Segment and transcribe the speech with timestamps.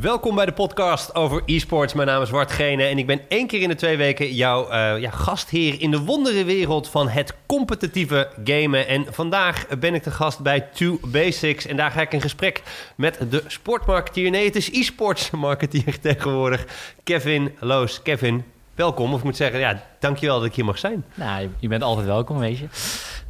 [0.00, 1.92] Welkom bij de podcast over e-sports.
[1.92, 4.72] Mijn naam is Wart Gene en ik ben één keer in de twee weken jouw
[4.72, 8.86] uh, ja, gastheer in de wonderenwereld van het competitieve gamen.
[8.88, 12.62] En vandaag ben ik de gast bij Two Basics en daar ga ik in gesprek
[12.96, 14.30] met de sportmarketeer.
[14.30, 16.66] Nee, het is e-sports marketeer tegenwoordig,
[17.02, 18.02] Kevin Loos.
[18.02, 19.12] Kevin, welkom.
[19.12, 21.04] Of ik moet zeggen, ja, dankjewel dat ik hier mag zijn.
[21.14, 22.66] Nou, je bent altijd welkom, weet je.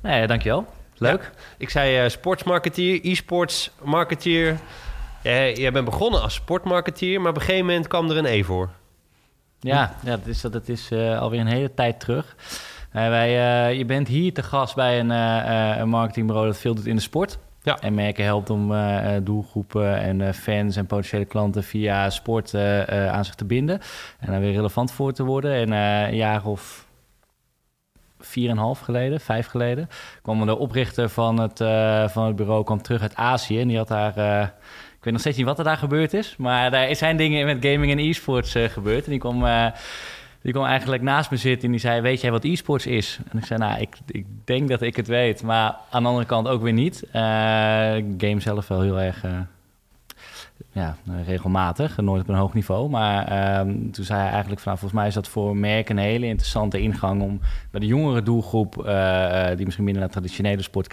[0.03, 0.67] Nee, dankjewel.
[0.97, 1.31] Leuk.
[1.59, 4.59] ik zei uh, sportsmarketeer, e-sports marketeer.
[5.25, 8.43] Jij, jij bent begonnen als sportmarketeer, maar op een gegeven moment kwam er een E
[8.43, 8.71] voor.
[9.61, 12.37] Ja, ja dat is, dat is uh, alweer een hele tijd terug.
[12.93, 13.29] Uh, wij,
[13.69, 15.11] uh, je bent hier te gast bij een,
[15.81, 17.39] een marketingbureau dat veel doet in de sport.
[17.63, 17.79] Ja.
[17.79, 18.75] En merken helpt om
[19.23, 22.55] doelgroepen en fans en potentiële klanten via sport
[22.89, 23.81] aan zich te binden.
[24.19, 25.55] En daar weer relevant voor te worden.
[25.55, 26.87] En een jaar of
[28.19, 29.89] vier en half geleden, vijf geleden,
[30.23, 31.59] kwam de oprichter van het,
[32.13, 33.61] van het bureau kwam terug uit Azië.
[33.61, 34.55] En die had daar
[35.05, 36.35] ik weet nog steeds niet wat er daar gebeurd is.
[36.37, 39.05] Maar er zijn dingen met gaming en e-sports uh, gebeurd.
[39.05, 39.67] En die kwam, uh,
[40.43, 42.01] die kwam eigenlijk naast me zitten en die zei...
[42.01, 43.19] weet jij wat e-sports is?
[43.31, 45.43] En ik zei, nou, ik, ik denk dat ik het weet.
[45.43, 47.03] Maar aan de andere kant ook weer niet.
[47.07, 47.13] Uh,
[48.19, 49.25] game zelf wel heel erg
[50.73, 52.91] ja, regelmatig, nooit op een hoog niveau.
[52.91, 56.05] Maar ehm, toen zei hij eigenlijk van, nou, volgens mij is dat voor merken een
[56.05, 60.87] hele interessante ingang om bij de jongere doelgroep, uh, die misschien minder naar traditionele sport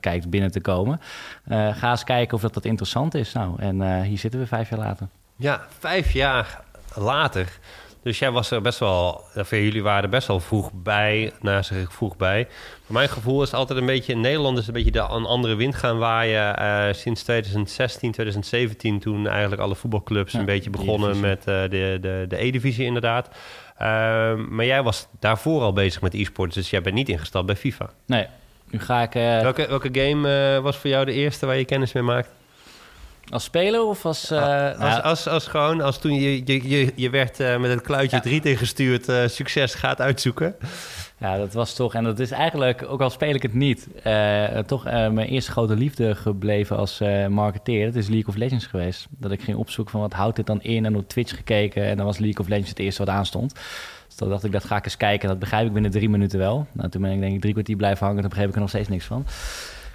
[0.00, 1.00] kijkt, binnen te komen.
[1.48, 3.32] Ga eens kijken of dat, dat interessant is.
[3.32, 5.06] Nou, en hier zitten we vijf jaar later.
[5.36, 6.60] Ja, vijf jaar
[6.94, 7.58] later.
[8.02, 11.32] Dus jij was er best wel, voor jullie waren best wel vroeg bij.
[11.40, 12.46] Nou, zeg ik vroeg bij.
[12.86, 15.54] Maar mijn gevoel is altijd een beetje, in Nederland is een beetje de, een andere
[15.54, 16.62] wind gaan waaien.
[16.62, 22.24] Uh, sinds 2016, 2017, toen eigenlijk alle voetbalclubs een beetje begonnen met uh, de, de,
[22.28, 23.28] de E-divisie inderdaad.
[23.28, 23.36] Uh,
[24.34, 27.90] maar jij was daarvoor al bezig met e-sports, dus jij bent niet ingestapt bij FIFA.
[28.06, 28.26] Nee,
[28.70, 29.12] nu ga ik...
[29.12, 32.30] welke, welke game was voor jou de eerste waar je kennis mee maakte?
[33.32, 34.32] Als speler of als...
[34.32, 37.70] Uh, als, als, als, als, gewoon, als toen je, je, je, je werd uh, met
[37.70, 38.22] het kluitje ja.
[38.22, 40.54] 3 tegengestuurd, uh, succes gaat uitzoeken.
[41.18, 43.88] Ja, dat was toch, en dat is eigenlijk, ook al speel ik het niet,
[44.66, 47.86] toch mijn eerste grote liefde gebleven als marketeer.
[47.86, 49.06] Dat is League of Legends geweest.
[49.10, 51.84] Dat ik ging opzoeken van wat houdt dit dan in en op Twitch gekeken.
[51.84, 53.54] En dan was League of Legends het eerste wat aanstond.
[54.06, 55.28] Dus toen dacht ik, dat ga ik eens kijken.
[55.28, 56.66] Dat begrijp ik binnen drie minuten wel.
[56.72, 58.20] Nou, toen ben ik denk ik drie kwartier blijven hangen.
[58.20, 59.26] Dan begreep ik er nog steeds niks van.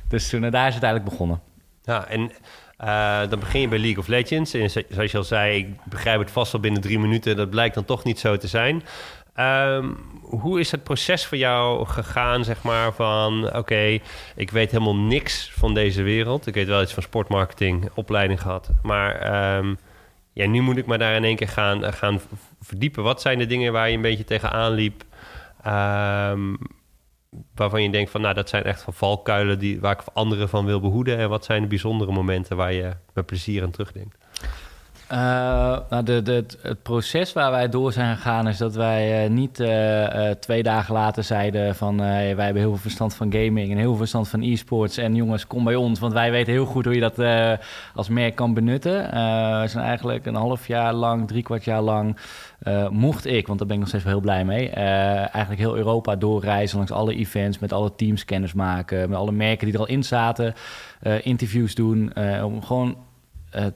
[0.08, 1.42] Dus toen, daar is het eigenlijk begonnen.
[1.84, 2.32] Ja, en
[2.84, 4.54] uh, dan begin je bij League of Legends.
[4.54, 7.36] En zoals je al zei, ik begrijp het vast wel binnen drie minuten.
[7.36, 8.84] Dat blijkt dan toch niet zo te zijn.
[9.40, 13.56] Um, hoe is het proces voor jou gegaan, zeg maar, van...
[13.56, 14.00] oké,
[14.36, 16.48] ik weet helemaal niks van deze wereld.
[16.48, 18.70] Ik weet wel iets van sportmarketing, opleiding gehad.
[18.82, 19.78] Maar um,
[20.34, 22.22] ja, nu moet ik me daar in één keer gaan, gaan
[22.62, 23.04] verdiepen.
[23.04, 25.04] Wat zijn de dingen waar je een beetje tegenaan liep?
[25.68, 26.58] Um,
[27.56, 30.66] waarvan je denkt van, nou, dat zijn echt van valkuilen die, waar ik anderen van
[30.66, 31.18] wil behoeden?
[31.18, 34.18] En wat zijn de bijzondere momenten waar je met plezier aan terugdenkt?
[35.12, 39.60] Uh, nou de, het proces waar wij door zijn gegaan is dat wij uh, niet
[39.60, 43.88] uh, twee dagen later zeiden van wij hebben heel veel verstand van gaming en heel
[43.88, 46.94] veel verstand van e-sports en jongens kom bij ons, want wij weten heel goed hoe
[46.94, 47.18] je dat
[47.96, 49.04] als merk kan benutten.
[49.62, 52.18] we zijn eigenlijk een half jaar lang, drie kwart jaar lang
[52.90, 56.16] mocht ik, want daar ben ik nog steeds wel heel blij mee, eigenlijk heel Europa
[56.16, 59.88] doorreizen langs alle events, met alle teams kennis maken, met alle merken die er al
[59.88, 60.54] in zaten,
[61.22, 62.14] interviews doen,
[62.44, 62.98] om gewoon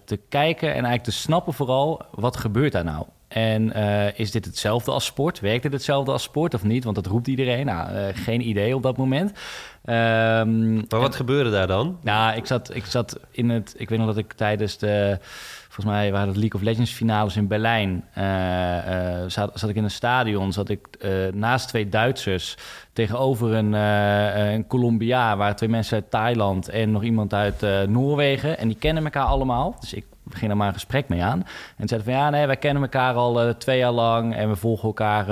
[0.06, 3.06] te kijken en eigenlijk te snappen vooral wat gebeurt daar nou.
[3.34, 5.40] En uh, is dit hetzelfde als sport?
[5.40, 6.84] Werkt het hetzelfde als sport of niet?
[6.84, 7.66] Want dat roept iedereen.
[7.66, 9.30] Nou, uh, geen idee op dat moment.
[9.30, 11.98] Um, maar wat en, gebeurde daar dan?
[12.02, 13.76] Nou, ik zat, ik zat in het...
[13.78, 15.18] Ik weet nog dat ik tijdens de...
[15.68, 18.04] Volgens mij waren het League of Legends finales in Berlijn.
[18.18, 18.24] Uh,
[19.28, 20.54] zat, zat, ik in een stadion.
[20.54, 20.88] Zat ik
[21.34, 22.58] naast twee Duitsers
[22.94, 28.58] tegenover een, een Colombiaan, waar twee mensen uit Thailand en nog iemand uit Noorwegen.
[28.58, 29.76] En die kennen elkaar allemaal.
[29.80, 30.06] Dus ik
[30.36, 31.40] ging daar maar een gesprek mee aan.
[31.78, 34.56] En zeiden van ja, nee, wij kennen elkaar al uh, twee jaar lang en we
[34.56, 35.26] volgen elkaar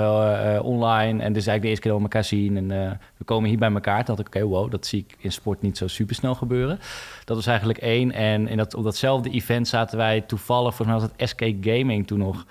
[0.60, 1.22] online.
[1.22, 2.56] En is eigenlijk de eerste keer dat we elkaar zien.
[2.56, 4.04] En we komen hier bij elkaar.
[4.04, 6.78] Toen ik, oké, wow, dat zie ik in sport niet zo super snel gebeuren.
[7.24, 8.12] Dat was eigenlijk één.
[8.12, 12.06] En in dat, op datzelfde event zaten wij toevallig, volgens mij was het SK Gaming
[12.06, 12.46] toen nog.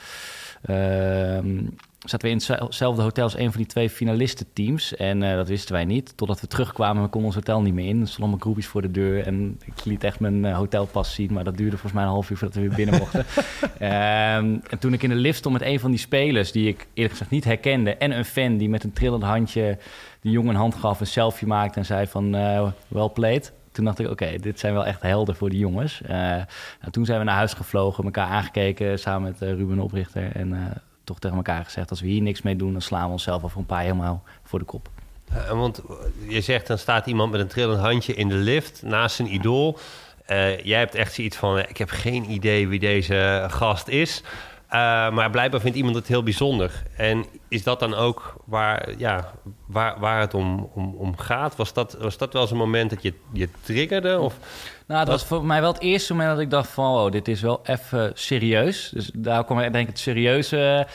[1.99, 4.95] Ehm, zaten we in hetzelfde hotel als een van die twee finalistenteams.
[4.95, 6.17] En uh, dat wisten wij niet.
[6.17, 8.01] Totdat we terugkwamen, we konden ons hotel niet meer in.
[8.01, 9.25] Er stonden allemaal groepjes voor de deur.
[9.25, 11.33] En ik liet echt mijn uh, hotelpas zien.
[11.33, 13.19] Maar dat duurde volgens mij een half uur voordat we weer binnen mochten.
[13.19, 16.51] um, en toen ik in de lift stond met een van die spelers...
[16.51, 17.95] die ik eerlijk gezegd niet herkende...
[17.95, 19.77] en een fan die met een trillend handje
[20.21, 20.99] die jongen een hand gaf...
[20.99, 24.59] een selfie maakte en zei van uh, well played toen dacht ik, oké, okay, dit
[24.59, 26.01] zijn wel echt helden voor die jongens.
[26.03, 26.45] Uh, nou,
[26.91, 30.35] toen zijn we naar huis gevlogen, elkaar aangekeken samen met uh, Ruben Oprichter.
[30.35, 30.65] En uh,
[31.09, 31.89] toch tegen elkaar gezegd...
[31.89, 34.59] als we hier niks mee doen, dan slaan we onszelf voor een paar helemaal voor
[34.59, 34.89] de kop.
[35.33, 35.81] Uh, want
[36.27, 39.79] je zegt, dan staat iemand met een trillend handje in de lift naast zijn idool.
[40.63, 44.23] jij hebt echt zoiets van: ik heb geen idee wie deze gast is.
[45.11, 46.83] maar blijkbaar vindt iemand het heel bijzonder.
[46.95, 49.31] En is dat dan ook waar, ja,
[49.65, 51.56] waar, waar het om, om, om gaat?
[51.56, 54.19] Was dat, was dat wel een moment dat je je triggerde?
[54.19, 54.38] Of
[54.89, 56.94] nou, dat was voor mij wel het eerste moment dat ik dacht van...
[56.94, 58.89] oh, dit is wel even serieus.
[58.89, 60.88] Dus daar kwam ik denk ik het serieuze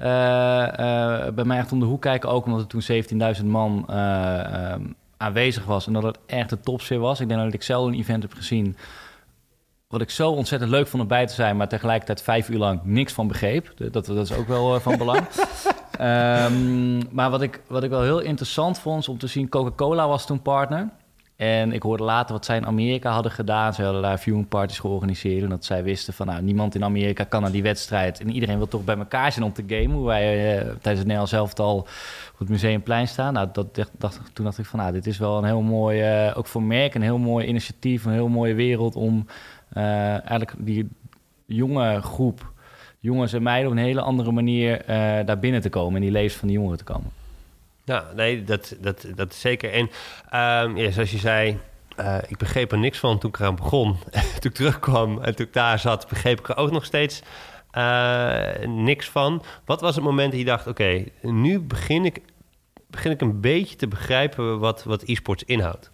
[0.00, 2.30] uh, uh, bij mij echt om de hoek kijken.
[2.30, 4.74] Ook omdat er toen 17.000 man uh,
[5.16, 5.86] aanwezig was.
[5.86, 7.20] En dat het echt de topsfeer was.
[7.20, 8.76] Ik denk dat ik zelf een event heb gezien...
[9.88, 11.56] wat ik zo ontzettend leuk vond om bij te zijn...
[11.56, 13.72] maar tegelijkertijd vijf uur lang niks van begreep.
[13.76, 15.26] Dat, dat is ook wel van belang.
[16.00, 19.48] um, maar wat ik, wat ik wel heel interessant vond om te zien...
[19.48, 20.88] Coca-Cola was toen partner...
[21.40, 23.74] En ik hoorde later wat zij in Amerika hadden gedaan.
[23.74, 25.42] Ze hadden daar viewing parties georganiseerd.
[25.42, 28.20] En dat zij wisten van, nou, niemand in Amerika kan naar die wedstrijd.
[28.20, 29.96] En iedereen wil toch bij elkaar zijn om te gamen.
[29.96, 31.78] Hoe wij uh, tijdens het Nederlands zelf al
[32.32, 33.32] op het Museumplein staan.
[33.32, 36.38] Nou, dat dacht, toen dacht ik van, nou, dit is wel een heel mooi, uh,
[36.38, 38.04] ook voor merk, een heel mooi initiatief.
[38.04, 39.26] Een heel mooie wereld om
[39.76, 40.88] uh, eigenlijk die
[41.46, 42.52] jonge groep,
[42.98, 44.82] jongens en meiden, op een hele andere manier
[45.24, 45.94] daar binnen te komen.
[45.94, 47.19] En die levens van die jongeren te komen.
[47.84, 49.72] Ja, nee, dat, dat, dat is zeker.
[49.72, 49.90] En
[50.64, 51.58] um, ja, zoals je zei,
[52.00, 53.96] uh, ik begreep er niks van toen ik eraan begon.
[54.40, 57.22] toen ik terugkwam en toen ik daar zat, begreep ik er ook nog steeds
[57.72, 59.42] uh, niks van.
[59.64, 62.20] Wat was het moment dat je dacht, oké, okay, nu begin ik,
[62.86, 65.90] begin ik een beetje te begrijpen wat, wat e-sports inhoudt?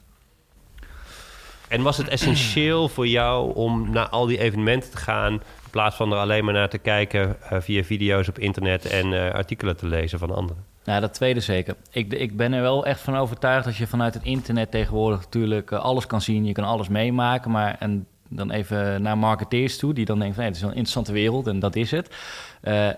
[1.69, 5.33] En was het essentieel voor jou om naar al die evenementen te gaan...
[5.33, 9.33] in plaats van er alleen maar naar te kijken uh, via video's op internet en
[9.33, 10.76] artikelen te lezen van anderen?
[10.87, 11.77] Nou, dat tweede zeker.
[11.91, 15.71] Ik, ik ben er wel echt van overtuigd dat je vanuit het internet tegenwoordig natuurlijk
[15.71, 16.45] eh, alles kan zien.
[16.45, 20.45] Je kan alles meemaken, maar en dan even naar marketeers toe, die dan denken van
[20.45, 22.15] hey, het is een interessante wereld en dat is het.
[22.63, 22.89] Uh,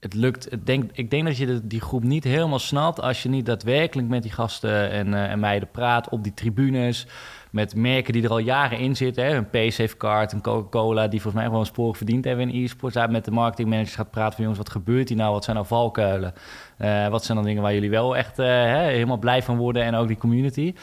[0.00, 3.46] het lukt, denk, ik denk dat je die groep niet helemaal snapt als je niet
[3.46, 7.06] daadwerkelijk met die gasten en, uh, en meiden praat op die tribunes
[7.52, 9.24] met merken die er al jaren in zitten.
[9.24, 9.34] Hè?
[9.34, 12.94] Een Paysafecard, een Coca-Cola, die volgens mij gewoon sporen verdiend hebben in e-sports.
[12.94, 15.32] Daar met de marketingmanagers gaat praten van jongens, wat gebeurt hier nou?
[15.32, 16.34] Wat zijn nou valkuilen?
[16.78, 19.82] Uh, wat zijn dan dingen waar jullie wel echt uh, hè, helemaal blij van worden
[19.82, 20.74] en ook die community?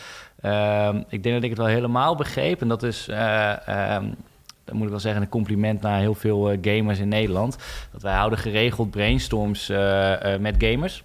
[0.42, 2.62] Uh, ik denk dat ik het wel helemaal begreep.
[2.62, 4.15] En dat is, um,
[4.63, 7.57] dan moet ik wel zeggen, een compliment naar heel veel gamers in Nederland.
[7.92, 9.68] Dat wij houden geregeld brainstorms
[10.39, 11.04] met gamers.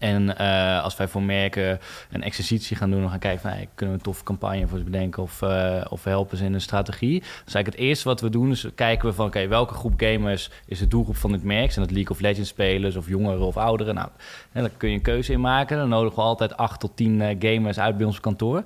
[0.00, 1.78] En uh, als wij voor merken
[2.10, 4.84] een exercitie gaan doen, dan gaan kijken van kunnen we een toffe campagne voor ze
[4.84, 7.20] bedenken of, uh, of helpen ze in een strategie.
[7.20, 10.50] Dus eigenlijk het eerste wat we doen is kijken we van oké, welke groep gamers
[10.66, 11.72] is de doelgroep van dit merk?
[11.72, 13.94] Zijn dat League of Legends spelers of jongeren of ouderen?
[13.94, 14.08] Nou,
[14.52, 15.76] daar kun je een keuze in maken.
[15.76, 18.62] Dan nodigen we altijd acht tot tien uh, gamers uit bij ons kantoor.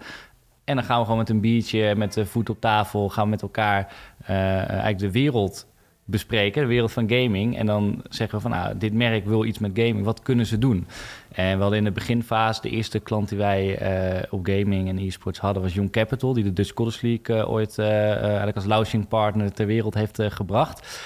[0.65, 3.31] En dan gaan we gewoon met een biertje, met de voet op tafel, gaan we
[3.31, 3.93] met elkaar
[4.27, 5.67] eigenlijk de wereld
[6.05, 7.59] bespreken, de wereld van gaming.
[7.59, 10.05] En dan zeggen we van, nou, dit merk wil iets met gaming.
[10.05, 10.87] Wat kunnen ze doen?
[11.33, 13.83] En we hadden in de beginfase, de eerste klant die wij
[14.17, 15.63] uh, op gaming en e-sports hadden...
[15.63, 19.53] was Young Capital, die de Dutch College League uh, ooit uh, eigenlijk als launching partner
[19.53, 21.01] ter wereld heeft gebracht.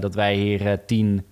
[0.00, 1.24] dat wij hier tien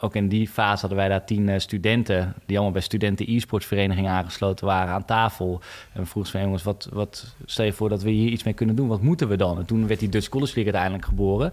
[0.00, 2.34] ook in die fase hadden wij daar tien uh, studenten...
[2.46, 5.60] die allemaal bij studenten e-sportsverenigingen aangesloten waren aan tafel.
[5.92, 8.54] En we vroegen van jongens, wat, wat stel je voor dat we hier iets mee
[8.54, 8.88] kunnen doen?
[8.88, 9.58] Wat moeten we dan?
[9.58, 11.52] En toen werd die Dutch College League uiteindelijk geboren.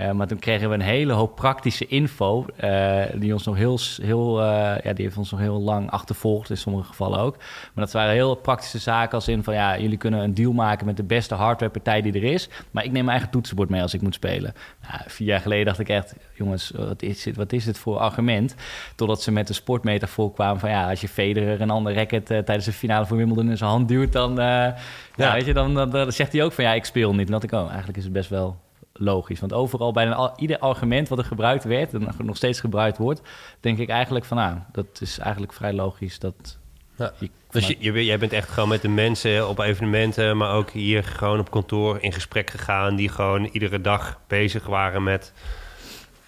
[0.00, 2.46] Uh, maar toen kregen we een hele hoop praktische info...
[2.64, 6.56] Uh, die ons nog heel, heel ja, die heeft ons nog heel lang achtervolgd, in
[6.56, 7.36] sommige gevallen ook.
[7.74, 9.54] Maar dat waren heel praktische zaken als in van...
[9.54, 12.48] ja, jullie kunnen een deal maken met de beste hardwarepartij die er is...
[12.70, 14.54] maar ik neem mijn eigen toetsenbord mee als ik moet spelen.
[14.88, 17.98] Nou, vier jaar geleden dacht ik echt, jongens, wat is dit, wat is dit voor
[17.98, 18.54] argument?
[18.94, 20.70] Totdat ze met de sportmetafoor kwamen van...
[20.70, 23.70] ja, als je Federer een ander racket uh, tijdens de finale voor Wimbledon in zijn
[23.70, 24.12] hand duwt...
[24.12, 24.76] dan, uh, ja.
[25.16, 25.32] ja.
[25.32, 27.26] weet je, dan, dan, dan, zegt hij ook van ja, ik speel niet.
[27.26, 28.56] En dat ik, oh, eigenlijk is het best wel
[28.92, 29.40] logisch.
[29.40, 31.94] Want overal, bij een, ieder argument wat er gebruikt werd...
[31.94, 33.22] en nog steeds gebruikt wordt...
[33.60, 36.58] denk ik eigenlijk van, nou, dat is eigenlijk vrij logisch dat...
[36.96, 37.12] Ja.
[37.50, 41.04] Dus je, je, jij bent echt gewoon met de mensen op evenementen, maar ook hier
[41.04, 45.32] gewoon op kantoor in gesprek gegaan, die gewoon iedere dag bezig waren met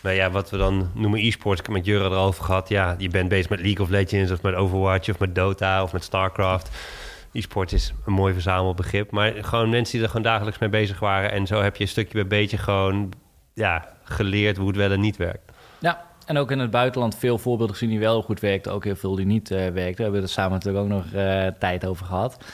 [0.00, 1.60] nou ja, wat we dan noemen e-sports.
[1.60, 2.68] Ik heb met Jurre erover gehad.
[2.68, 5.92] Ja, je bent bezig met League of Legends of met Overwatch of met Dota of
[5.92, 6.70] met StarCraft.
[7.32, 9.10] E-sport is een mooi verzamelbegrip.
[9.10, 11.32] Maar gewoon mensen die er gewoon dagelijks mee bezig waren.
[11.32, 13.12] En zo heb je stukje bij beetje gewoon
[13.54, 15.52] ja, geleerd hoe het wel en niet werkt.
[15.78, 18.72] Ja, en ook in het buitenland veel voorbeelden gezien die wel goed werkten.
[18.72, 19.96] Ook heel veel die niet uh, werkten.
[19.96, 22.44] We hebben er samen natuurlijk ook nog uh, tijd over gehad.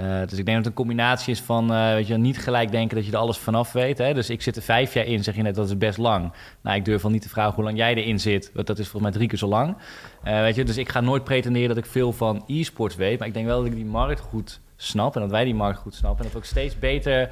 [0.00, 2.70] Uh, dus ik denk dat het een combinatie is van uh, weet je, niet gelijk
[2.70, 3.98] denken dat je er alles vanaf weet.
[3.98, 4.14] Hè?
[4.14, 6.32] Dus ik zit er vijf jaar in, zeg je net, dat is best lang.
[6.60, 8.88] Nou, ik durf wel niet te vragen hoe lang jij erin zit, want dat is
[8.88, 9.76] volgens mij drie keer zo lang.
[10.24, 13.28] Uh, weet je, dus ik ga nooit pretenderen dat ik veel van e-sports weet, maar
[13.28, 15.94] ik denk wel dat ik die markt goed snap en dat wij die markt goed
[15.94, 16.18] snappen.
[16.18, 17.30] En dat we ook steeds beter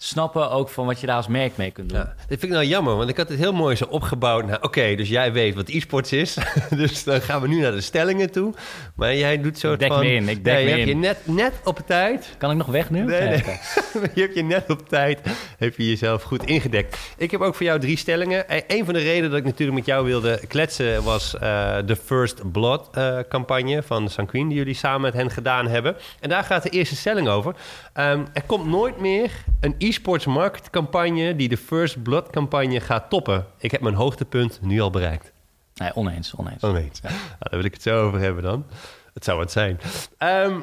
[0.00, 1.98] snappen ook van wat je daar als merk mee kunt doen.
[1.98, 4.46] Ja, dit vind ik nou jammer, want ik had het heel mooi zo opgebouwd.
[4.46, 6.36] Nou, Oké, dus jij weet wat e-sports is.
[6.76, 8.54] dus dan gaan we nu naar de stellingen toe.
[8.94, 10.00] Maar jij doet zo Ik dek van...
[10.00, 10.86] me in, ik dek me je hebt in.
[10.86, 12.34] je net, net op tijd...
[12.38, 13.04] Kan ik nog weg nu?
[13.04, 13.30] Nee,
[14.14, 15.20] je hebt je net op tijd
[15.58, 16.98] heb je jezelf goed ingedekt.
[17.16, 18.44] Ik heb ook voor jou drie stellingen.
[18.48, 21.02] E- Een van de redenen dat ik natuurlijk met jou wilde kletsen...
[21.02, 24.48] was eh, de First Blood eh, campagne van Sanquin...
[24.48, 25.96] die jullie samen met hen gedaan hebben.
[26.20, 27.54] En daar gaat de eerste stelling over.
[27.98, 31.36] Ehm, er komt nooit meer een e-sports marketcampagne...
[31.36, 33.46] die de First Blood campagne gaat toppen.
[33.58, 35.32] Ik heb mijn hoogtepunt nu al bereikt.
[35.74, 36.62] Nee, oneens, oneens.
[36.62, 37.00] Oneens.
[37.02, 38.66] Nou, daar wil ik het zo over hebben dan.
[39.14, 39.80] Het zou het zijn.
[40.18, 40.60] Ehm,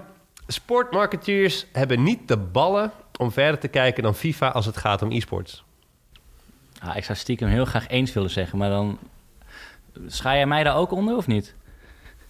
[0.48, 5.12] sportmarketeers hebben niet de ballen om verder te kijken dan FIFA als het gaat om
[5.12, 5.64] e-sports.
[6.82, 9.00] Ah, ik zou stiekem heel graag eens willen zeggen, maar dan...
[10.08, 11.54] Schaar jij mij daar ook onder of niet?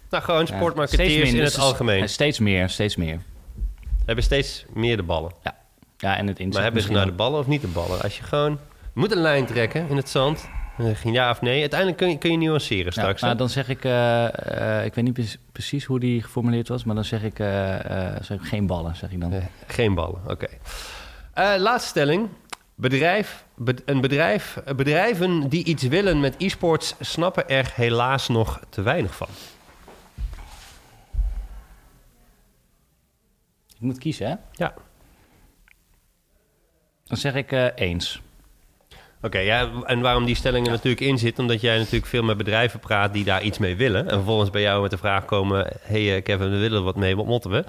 [0.09, 3.19] Nou, gewoon Ja, sportmarketeers in het dus- algemeen Steeds meer, steeds meer.
[4.05, 5.31] Hebben steeds meer de ballen.
[5.43, 5.55] Ja,
[5.97, 8.01] ja en het inzicht Maar hebben ze nou de ballen of niet de ballen?
[8.01, 8.59] Als je gewoon...
[8.93, 10.49] Moet een lijn trekken in het zand.
[10.93, 11.59] Geen ja of nee.
[11.59, 13.21] Uiteindelijk kun je, kun je nuanceren Ja, straks.
[13.21, 13.25] hè?
[13.25, 16.83] nou, dan zeg ik, eh, eh, ik weet niet pre- precies hoe die geformuleerd was,
[16.83, 17.75] maar dan zeg ik, eh,
[18.21, 19.33] zeg ik geen ballen, zeg ik dan.
[19.67, 20.47] Geen ballen, oké.
[21.57, 22.27] Laatste stelling.
[22.75, 28.81] Bedrijf, bed- een bedrijf, bedrijven die iets willen met e-sports snappen er helaas nog te
[28.81, 29.27] weinig van.
[33.75, 34.35] Ik moet kiezen, hè?
[34.51, 34.73] Ja.
[37.03, 38.21] Dan zeg ik eh, eens.
[39.25, 42.37] Oké, ja, en waarom die stelling er natuurlijk in zit, omdat jij natuurlijk veel met
[42.37, 44.03] bedrijven praat die daar iets mee willen.
[44.03, 46.95] En vervolgens bij jou met de vraag komen: hey eh, Kevin, we willen er wat
[46.95, 47.63] mee, wat motten we?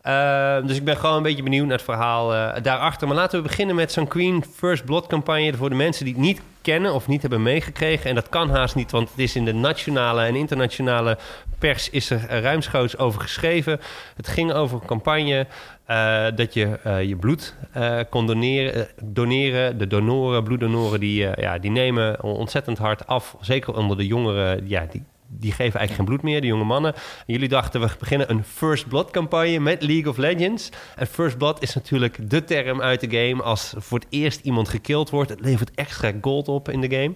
[0.00, 3.06] Eh, dus ik ben gewoon een beetje benieuwd naar het verhaal eh, daarachter.
[3.06, 6.22] Maar laten we beginnen met zo'n Queen First Blood campagne voor de mensen die het
[6.22, 8.08] niet kennen of niet hebben meegekregen.
[8.08, 11.18] En dat kan haast niet, want het is in de nationale en internationale
[11.62, 13.80] pers is er eh, ruimschoots over geschreven.
[14.16, 15.46] Het ging over een campagne
[15.84, 19.78] eh, dat je eh, je bloed eh, kon doneren, doneren.
[19.78, 23.36] De donoren, bloeddonoren, die, ja, die nemen ontzettend hard af.
[23.40, 26.94] Zeker onder de jongeren, ja, die, die geven eigenlijk geen bloed meer, de jonge mannen.
[26.94, 30.70] En jullie dachten, we beginnen een First Blood campagne met League of Legends.
[30.96, 33.42] En First Blood is natuurlijk de term uit de game.
[33.42, 37.12] Als voor het eerst iemand gekild wordt, het levert extra gold op in de game.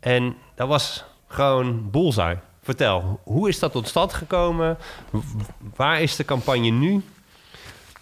[0.00, 2.38] En dat was gewoon bullseye.
[2.64, 4.76] Vertel, hoe is dat tot stand gekomen?
[5.76, 7.02] Waar is de campagne nu?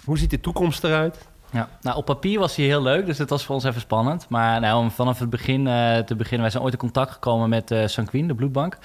[0.05, 1.27] Hoe ziet de toekomst eruit?
[1.53, 4.27] Ja, nou op papier was hij heel leuk, dus dat was voor ons even spannend.
[4.29, 7.49] Maar nou, om vanaf het begin eh, te beginnen, wij zijn ooit in contact gekomen
[7.49, 8.79] met eh Sanquin, de bloedbank.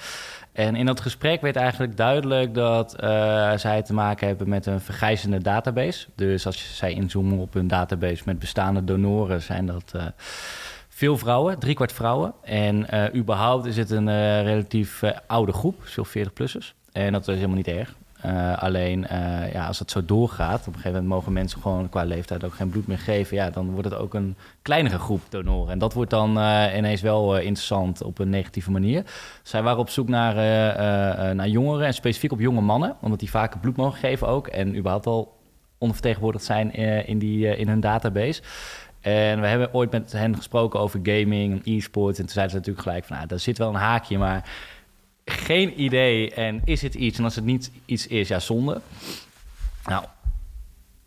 [0.52, 4.80] En in dat gesprek werd eigenlijk duidelijk dat eh, zij te maken hebben met een
[4.80, 6.06] vergrijzende database.
[6.14, 9.92] Dus als zij inzoomen op hun database met bestaande donoren, zijn dat
[10.98, 12.32] veel vrouwen, driekwart vrouwen.
[12.42, 16.74] En eh, überhaupt is het een eh, relatief eh, oude groep, veel 40-plussers.
[16.92, 17.94] En dat is helemaal niet erg.
[18.56, 19.06] Alleen
[19.52, 22.54] ja, als het zo doorgaat, op een gegeven moment mogen mensen gewoon qua leeftijd ook
[22.54, 23.36] geen bloed meer geven.
[23.36, 25.72] Ja, dan wordt het ook een kleinere groep donoren.
[25.72, 26.30] En dat wordt dan
[26.76, 29.04] ineens wel interessant op een negatieve manier.
[29.42, 30.34] Zij waren op zoek naar,
[31.34, 34.46] naar jongeren en specifiek op jonge mannen, omdat die vaker bloed mogen geven ook.
[34.46, 35.36] En überhaupt al
[35.78, 36.72] ondervertegenwoordigd zijn
[37.06, 38.42] in, die, in hun database.
[39.00, 42.18] En we hebben ooit met hen gesproken over gaming en e-sport.
[42.18, 44.50] En toen zeiden ze natuurlijk gelijk van, nou, daar zit wel een haakje, maar
[45.24, 46.34] geen idee.
[46.34, 47.18] En is het iets?
[47.18, 48.80] En als het niet iets is, ja, zonde.
[49.84, 50.04] Nou,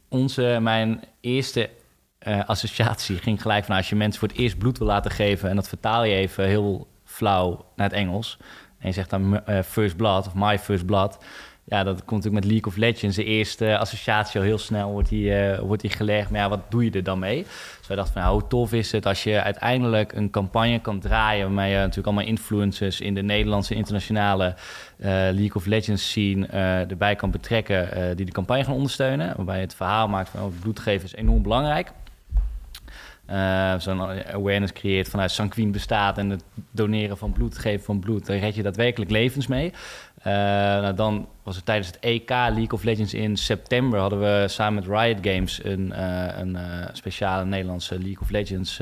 [0.07, 1.69] onze, mijn eerste
[2.19, 3.75] eh, associatie ging gelijk van...
[3.75, 5.50] als je mensen voor het eerst bloed wil laten geven...
[5.50, 8.38] en dat vertaal je even heel flauw naar het Engels...
[8.79, 11.17] en je zegt dan eh, first blood of my first blood...
[11.71, 13.15] ja, dat komt natuurlijk met League of Legends.
[13.15, 16.29] De eerste associatie al heel snel wordt die, eh, wordt die gelegd.
[16.29, 17.43] Maar ja, wat doe je er dan mee?
[17.77, 20.99] Dus wij dachten van, nou, hoe tof is het als je uiteindelijk een campagne kan
[20.99, 21.45] draaien...
[21.45, 24.55] waarmee je natuurlijk allemaal influencers in de Nederlandse internationale
[24.97, 28.15] eh, League of Legends scene eh, erbij kan betrekken...
[28.15, 29.33] die de campagne gaan ondersteunen.
[29.35, 31.91] Waarbij je het verhaal maakt van, oh, bloedgeven is enorm belangrijk.
[33.31, 34.01] Eh, Zo'n
[34.33, 36.17] awareness creëert vanuit Sanquin bestaat...
[36.17, 38.25] en het doneren van bloed, geven van bloed...
[38.25, 39.73] daar red je daadwerkelijk levens mee.
[40.21, 43.99] Eh, nou, dan was het tijdens het EK League of Legends in september...
[43.99, 48.81] hadden we samen met Riot Games een, eh, een eh, speciale Nederlandse League of Legends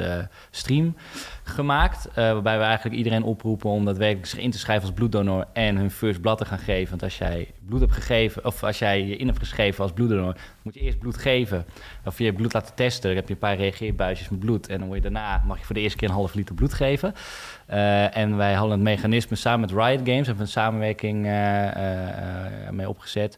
[0.51, 0.96] stream
[1.43, 2.10] gemaakt.
[2.15, 5.46] waarbij we eigenlijk iedereen oproepen om daadwerkelijk zich in te schrijven als bloeddonor...
[5.53, 6.89] en hun first blood te gaan geven.
[6.89, 10.36] Want als jij bloed hebt gegeven, of als jij je in hebt geschreven als bloeddonor...
[10.62, 11.65] moet je eerst bloed geven.
[12.05, 13.08] Of je bloed laten testen.
[13.10, 14.67] Dan heb je een paar reageerbuisjes met bloed.
[14.67, 16.74] En dan word je daarna, mag je voor de eerste keer een half liter bloed
[16.74, 17.13] geven...
[17.72, 21.66] Uh, en wij hadden het mechanisme samen met Riot Games, hebben we een samenwerking uh,
[21.66, 23.38] uh, mee opgezet.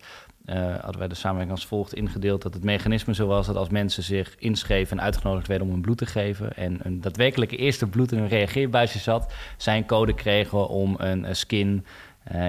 [0.81, 4.03] hadden wij de samenwerking als volgt ingedeeld dat het mechanisme zo was dat als mensen
[4.03, 8.11] zich inschreven en uitgenodigd werden om hun bloed te geven en een daadwerkelijke eerste bloed
[8.11, 11.85] in hun reageerbuisje zat, zij een code kregen om een skin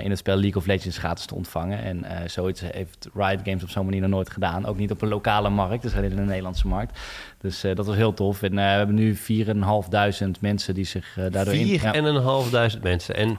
[0.03, 1.83] in het spel League of Legends gratis te ontvangen.
[1.83, 4.67] En zoiets heeft Riot Games op zo'n manier nog nooit gedaan.
[4.67, 6.99] Ook niet op een lokale markt, dus alleen in de Nederlandse markt.
[7.41, 8.43] Dus dat was heel tof.
[8.43, 11.55] En we hebben nu 4.500 mensen die zich daardoor...
[12.75, 13.15] 4.500 mensen.
[13.15, 13.39] En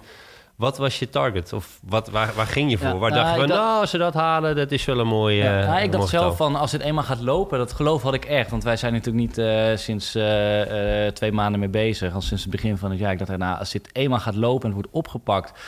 [0.55, 1.53] wat was je target?
[1.53, 2.99] Of wat, waar, waar ging je voor?
[2.99, 5.43] waar dacht je van, nou, als ze dat halen, dat is wel een mooie...
[5.43, 8.25] Ja, nou, ik dacht zelf van, als het eenmaal gaat lopen, dat geloof had ik
[8.25, 8.49] echt.
[8.49, 12.13] Want wij zijn natuurlijk niet uh, sinds uh, twee maanden mee bezig.
[12.13, 13.11] Al sinds het begin van het jaar.
[13.11, 15.59] Ik dacht, nou, als dit eenmaal gaat lopen en het wordt opgepakt...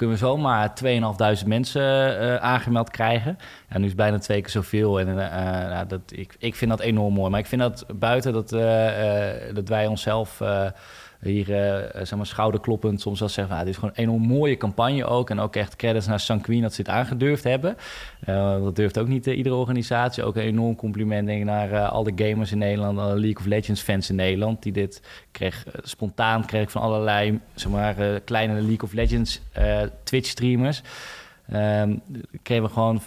[0.00, 0.72] kunnen we zomaar
[1.40, 3.38] 2.500 mensen aangemeld krijgen.
[3.68, 5.00] En nu is bijna twee keer zoveel.
[5.00, 7.30] En nou, dat, ik, ik vind dat enorm mooi.
[7.30, 8.48] Maar ik vind dat buiten dat,
[9.54, 10.40] dat wij onszelf
[11.20, 13.54] hier uh, zeg maar schouderkloppend soms wel zeggen...
[13.54, 15.30] Ah, dit is gewoon een mooie campagne ook.
[15.30, 17.76] En ook echt credits naar Sanquin dat ze dit aangedurfd hebben.
[18.28, 20.24] Uh, dat durft ook niet iedere organisatie.
[20.24, 22.98] Ook een enorm compliment denk ik, naar al de gamers in Nederland...
[22.98, 24.62] alle League of Legends fans in Nederland.
[24.62, 29.40] Die dit kreeg, spontaan kreeg van allerlei zeg maar, kleine League of Legends
[30.02, 30.82] Twitch streamers...
[31.54, 32.02] Um,
[32.42, 33.00] kregen we gewoon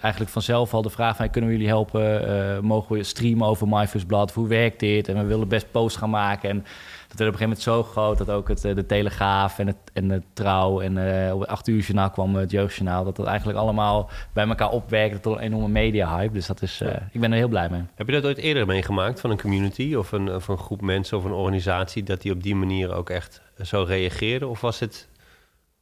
[0.00, 1.30] eigenlijk vanzelf al de vraag van...
[1.30, 2.64] kunnen we jullie helpen?
[2.64, 4.32] mogen we streamen over My First Blood?
[4.32, 5.08] Hoe werkt dit?
[5.08, 6.50] En we willen best posts gaan maken.
[6.50, 6.64] En
[7.10, 9.66] dat werd op een gegeven moment zo groot dat ook het, eh, de Telegraaf en
[9.66, 13.04] het, en de Trouw en uh, op het 8 uur journaal kwam het Jeugdjournaal.
[13.04, 16.32] Dat dat eigenlijk allemaal bij elkaar opwerkte tot een enorme media-hype.
[16.32, 17.82] Dus dat is, uh, ik ben er heel blij mee.
[17.94, 21.18] Heb je dat ooit eerder meegemaakt van een community of een, of een groep mensen
[21.18, 24.46] of een organisatie dat die op die manier ook echt zo reageerde?
[24.46, 25.08] Of was het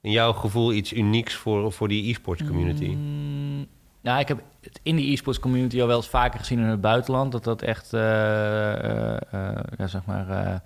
[0.01, 2.89] in jouw gevoel iets unieks voor, voor die e-sports community?
[2.89, 3.67] Mm,
[4.01, 6.81] ja, ik heb het in die e-sports community al wel eens vaker gezien in het
[6.81, 7.33] buitenland.
[7.33, 10.63] Dat dat echt, ja, zeg maar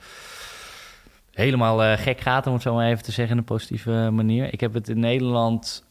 [1.32, 4.52] helemaal uh, gek gaat, om het zo maar even te zeggen in een positieve manier.
[4.52, 5.84] Ik heb het in Nederland,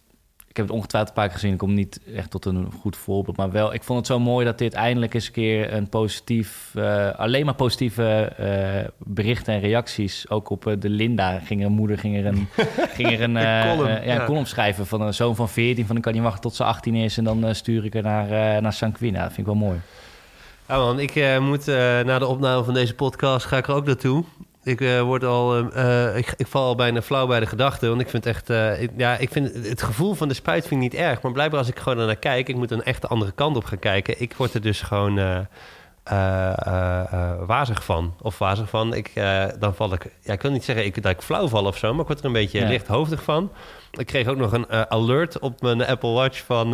[0.51, 1.53] ik heb het ongetwijfeld een paar keer gezien.
[1.53, 3.73] Ik kom niet echt tot een goed voorbeeld, maar wel.
[3.73, 7.45] Ik vond het zo mooi dat dit eindelijk eens een keer een positief, uh, alleen
[7.45, 10.29] maar positieve uh, berichten en reacties.
[10.29, 12.47] Ook op de Linda ging een moeder, ging er een,
[12.97, 13.33] ging er een,
[13.75, 14.19] column, ja, ja.
[14.19, 15.85] een column schrijven van een zoon van 14.
[15.85, 18.61] Van ik kan niet wachten tot ze 18 is en dan stuur ik er naar,
[18.61, 19.23] naar Sanquina.
[19.23, 19.79] Dat vind ik wel mooi.
[20.67, 21.65] Ja man, ik moet
[22.05, 24.23] na de opname van deze podcast ga ik er ook naartoe.
[24.63, 27.87] Ik uh, word al, uh, ik, ik, val al bijna flauw bij de gedachte.
[27.87, 30.83] Want ik vind echt, uh, ik, ja, ik vind het gevoel van de spuit vind
[30.83, 31.21] ik niet erg.
[31.21, 33.65] Maar blijkbaar als ik gewoon naar kijk, ik moet een echt de andere kant op
[33.65, 34.21] gaan kijken.
[34.21, 35.47] Ik word er dus gewoon
[37.45, 38.15] wazig van.
[38.21, 38.93] Of wazig van.
[38.93, 39.11] Ik,
[39.59, 41.91] dan val ik, ja, ik wil niet zeggen ik, dat ik flauw val of zo,
[41.91, 42.67] maar ik word er een beetje ja.
[42.67, 43.51] lichthoofdig van.
[43.91, 46.73] Ik kreeg ook nog een alert op mijn Apple Watch van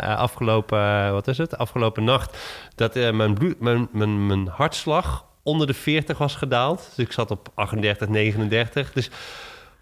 [0.00, 1.58] afgelopen, wat is het?
[1.58, 2.36] Afgelopen nacht.
[2.74, 6.88] Dat mijn, bloed, mijn, mijn, mijn hartslag onder de 40 was gedaald.
[6.94, 8.92] Dus ik zat op 38, 39.
[8.92, 9.10] Dus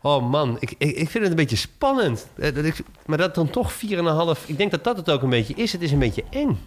[0.02, 2.28] oh man, ik, ik, ik vind het een beetje spannend.
[2.36, 4.46] Eh, dat ik, maar dat dan toch 4,5.
[4.46, 5.72] Ik denk dat dat het ook een beetje is.
[5.72, 6.58] Het is een beetje eng.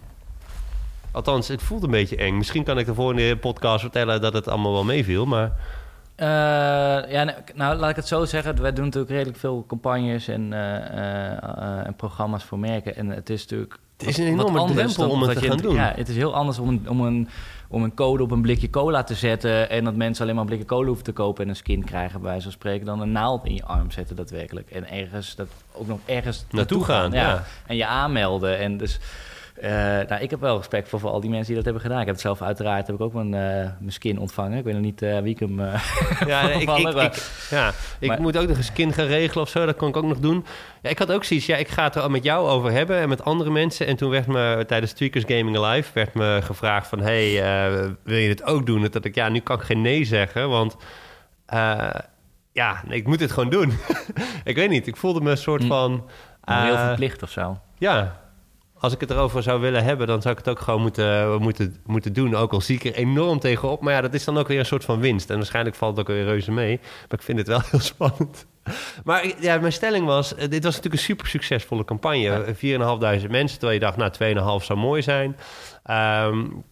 [1.12, 2.36] Althans, het voelt een beetje eng.
[2.36, 5.52] Misschien kan ik de volgende podcast vertellen dat het allemaal wel meeviel, maar...
[6.16, 6.26] Uh,
[7.10, 8.62] ja, nou laat ik het zo zeggen.
[8.62, 12.96] Wij doen natuurlijk redelijk veel campagnes en, uh, uh, en programma's voor merken.
[12.96, 13.78] En het is natuurlijk.
[13.96, 15.74] Het is een enorme drempel om het te gaan doen.
[15.74, 17.28] Ja, het is heel anders om een, om een
[17.70, 19.70] om een code op een blikje cola te zetten...
[19.70, 21.44] en dat mensen alleen maar blikken cola hoeven te kopen...
[21.44, 22.86] en een skin krijgen, bij wijze van spreken...
[22.86, 24.70] dan een naald in je arm zetten daadwerkelijk.
[24.70, 27.12] En ergens, dat ook nog ergens naartoe, gaan.
[27.12, 27.44] ja.
[27.66, 28.58] En je aanmelden.
[28.58, 28.98] En dus...
[29.62, 29.70] Uh,
[30.08, 32.00] nou, ik heb wel respect voor, voor al die mensen die dat hebben gedaan.
[32.00, 34.58] Ik heb het zelf uiteraard heb ik ook mijn, uh, mijn skin ontvangen.
[34.58, 35.60] Ik weet nog niet uh, wie ik hem
[36.26, 39.66] ja, ik, ik, ik, ja, ik moet ook nog een skin gaan regelen of zo.
[39.66, 40.44] Dat kan ik ook nog doen.
[40.82, 41.46] Ja, ik had ook zoiets.
[41.46, 43.86] Ja, ik ga het er met jou over hebben en met andere mensen.
[43.86, 47.00] En toen werd me tijdens Tweakers Gaming Live werd me gevraagd van...
[47.00, 47.32] hey,
[48.02, 48.88] wil je dit ook doen?
[48.90, 50.76] Dat ik, ja, nu kan ik geen nee zeggen, want...
[52.52, 53.72] ja, ik moet dit gewoon doen.
[54.44, 55.68] ik weet niet, ik voelde me een soort hm.
[55.68, 56.08] van...
[56.44, 57.60] heel verplicht of zo.
[57.78, 58.20] Ja,
[58.80, 61.76] als ik het erover zou willen hebben, dan zou ik het ook gewoon moeten, moeten,
[61.86, 62.34] moeten doen.
[62.36, 63.80] Ook al zie ik er enorm tegenop.
[63.80, 65.30] Maar ja, dat is dan ook weer een soort van winst.
[65.30, 66.78] En waarschijnlijk valt het ook weer reuze mee.
[66.82, 68.46] Maar ik vind het wel heel spannend.
[69.04, 72.54] Maar ja, mijn stelling was, eh, dit was natuurlijk een super succesvolle campagne.
[72.54, 75.36] 4.500 mensen, terwijl je dacht, nou 2,5 zou mooi zijn.
[76.26, 76.64] Um,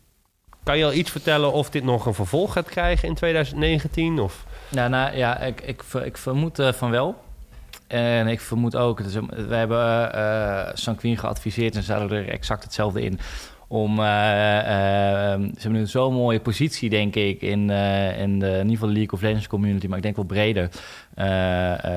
[0.63, 4.19] kan je al iets vertellen of dit nog een vervolg gaat krijgen in 2019?
[4.19, 4.45] Of?
[4.69, 7.17] Nou, nou ja, ik, ik, ik vermoed uh, van wel.
[7.89, 9.15] En ik vermoed ook, dus,
[9.49, 13.19] we hebben uh, Sanquin geadviseerd en ze er exact hetzelfde in.
[13.69, 17.71] Om, uh, ze hebben nu zo'n mooie positie, denk ik, in,
[18.11, 20.71] in, de, in ieder geval de League of Legends community, maar ik denk wel breder.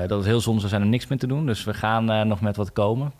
[0.06, 1.46] dat het heel zonde zou zijn om niks meer te doen.
[1.46, 3.12] Dus we gaan nog met wat komen.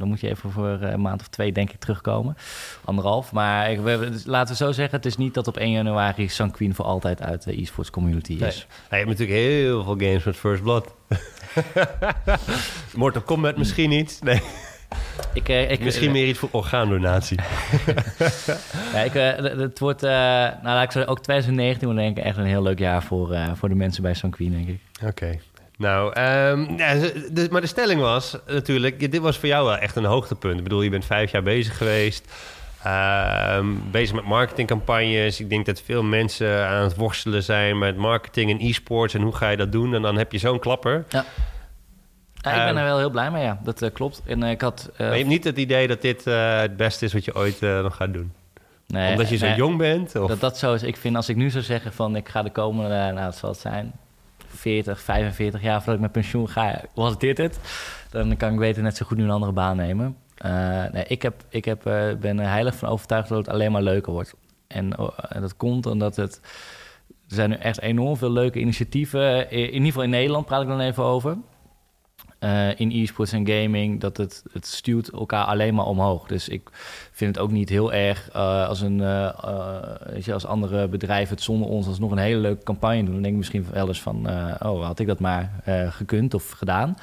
[0.00, 2.36] Dan moet je even voor een maand of twee, denk ik, terugkomen.
[2.84, 3.32] Anderhalf.
[3.32, 3.80] Maar ik,
[4.24, 7.42] laten we zo zeggen, het is niet dat op 1 januari Sanquin voor altijd uit
[7.44, 8.38] de e-sports community is.
[8.38, 8.52] Nee.
[8.90, 10.94] je hebt natuurlijk heel veel games met First Blood.
[12.94, 14.18] Mortal Kombat misschien niet.
[14.22, 14.40] Nee.
[15.32, 17.38] Ik, uh, ik, Misschien uh, meer iets voor orgaandonatie.
[18.94, 22.36] ja, ik, uh, het wordt, nou laat ik zeggen, ook 2019 wordt denk ik echt
[22.36, 24.78] een heel leuk jaar voor, voor de mensen bij Sanquin, denk ik.
[25.08, 25.38] Oké.
[25.76, 27.10] Nou, ehm, ja,
[27.50, 29.10] maar de stelling was natuurlijk...
[29.10, 30.56] Dit was voor jou wel echt een hoogtepunt.
[30.56, 32.32] Ik bedoel, je bent vijf jaar bezig geweest...
[32.84, 35.40] Ehm, bezig met marketingcampagnes.
[35.40, 39.34] Ik denk dat veel mensen aan het worstelen zijn met marketing en e-sports en hoe
[39.36, 39.94] ga je dat doen.
[39.94, 41.04] En dan heb je zo'n klapper.
[41.08, 41.24] Ja.
[42.34, 43.60] Ja, ik ben Ehm, er wel heel blij mee, ja.
[43.62, 44.22] Dat eh, klopt.
[44.26, 44.90] En eh, ik had...
[44.92, 47.60] eh, Maar je hebt niet het idee dat dit het beste is wat je ooit
[47.60, 48.32] nog gaat doen.
[48.86, 50.16] nee, Omdat je zo nee, jong bent?
[50.16, 50.28] Of?
[50.28, 50.82] Dat dat zo is.
[50.82, 53.50] Ik vind als ik nu zou zeggen van ik ga de komende, nou het zal
[53.50, 53.92] het zijn,
[54.54, 57.58] 40, 45 jaar voordat ik met pensioen ga, was dit het?
[58.10, 60.16] Dan kan ik beter net zo goed nu een andere baan nemen.
[60.40, 63.72] Eh, nee, ik heb, ik heb, eh, ben er heilig van overtuigd dat het alleen
[63.72, 64.34] maar leuker wordt.
[64.66, 66.40] En, oh, en dat komt omdat het...
[67.28, 69.50] Er zijn nu echt enorm veel leuke initiatieven.
[69.50, 71.36] In ieder geval in Nederland praat ik dan even over.
[72.40, 76.26] Eh, in e-sports en gaming, dat het, het stuwt elkaar alleen maar omhoog.
[76.26, 76.70] Dus ik
[77.12, 79.26] vind het ook niet heel erg eh, als, een, eh,
[80.26, 83.12] eh, als andere bedrijven het zonder ons alsnog een hele leuke campagne doen.
[83.12, 86.34] Dan denk ik misschien wel eens van, eh, oh, had ik dat maar eh, gekund
[86.34, 86.96] of gedaan.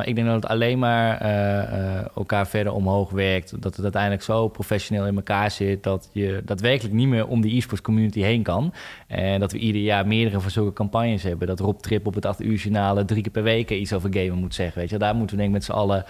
[0.00, 3.62] Maar ik denk dat het alleen maar eh, eh, elkaar verder omhoog werkt.
[3.62, 5.82] Dat het uiteindelijk zo professioneel in elkaar zit...
[5.82, 8.74] dat je daadwerkelijk niet meer om die e-sports community heen kan.
[9.06, 11.46] En dat we ieder jaar meerdere van zulke campagnes hebben.
[11.46, 14.38] Dat Rob Trip op het 8 uur journaal drie keer per week iets over gamen
[14.38, 14.80] moet zeggen.
[14.80, 14.98] Weet je?
[14.98, 16.04] Daar moeten we denk ik met z'n allen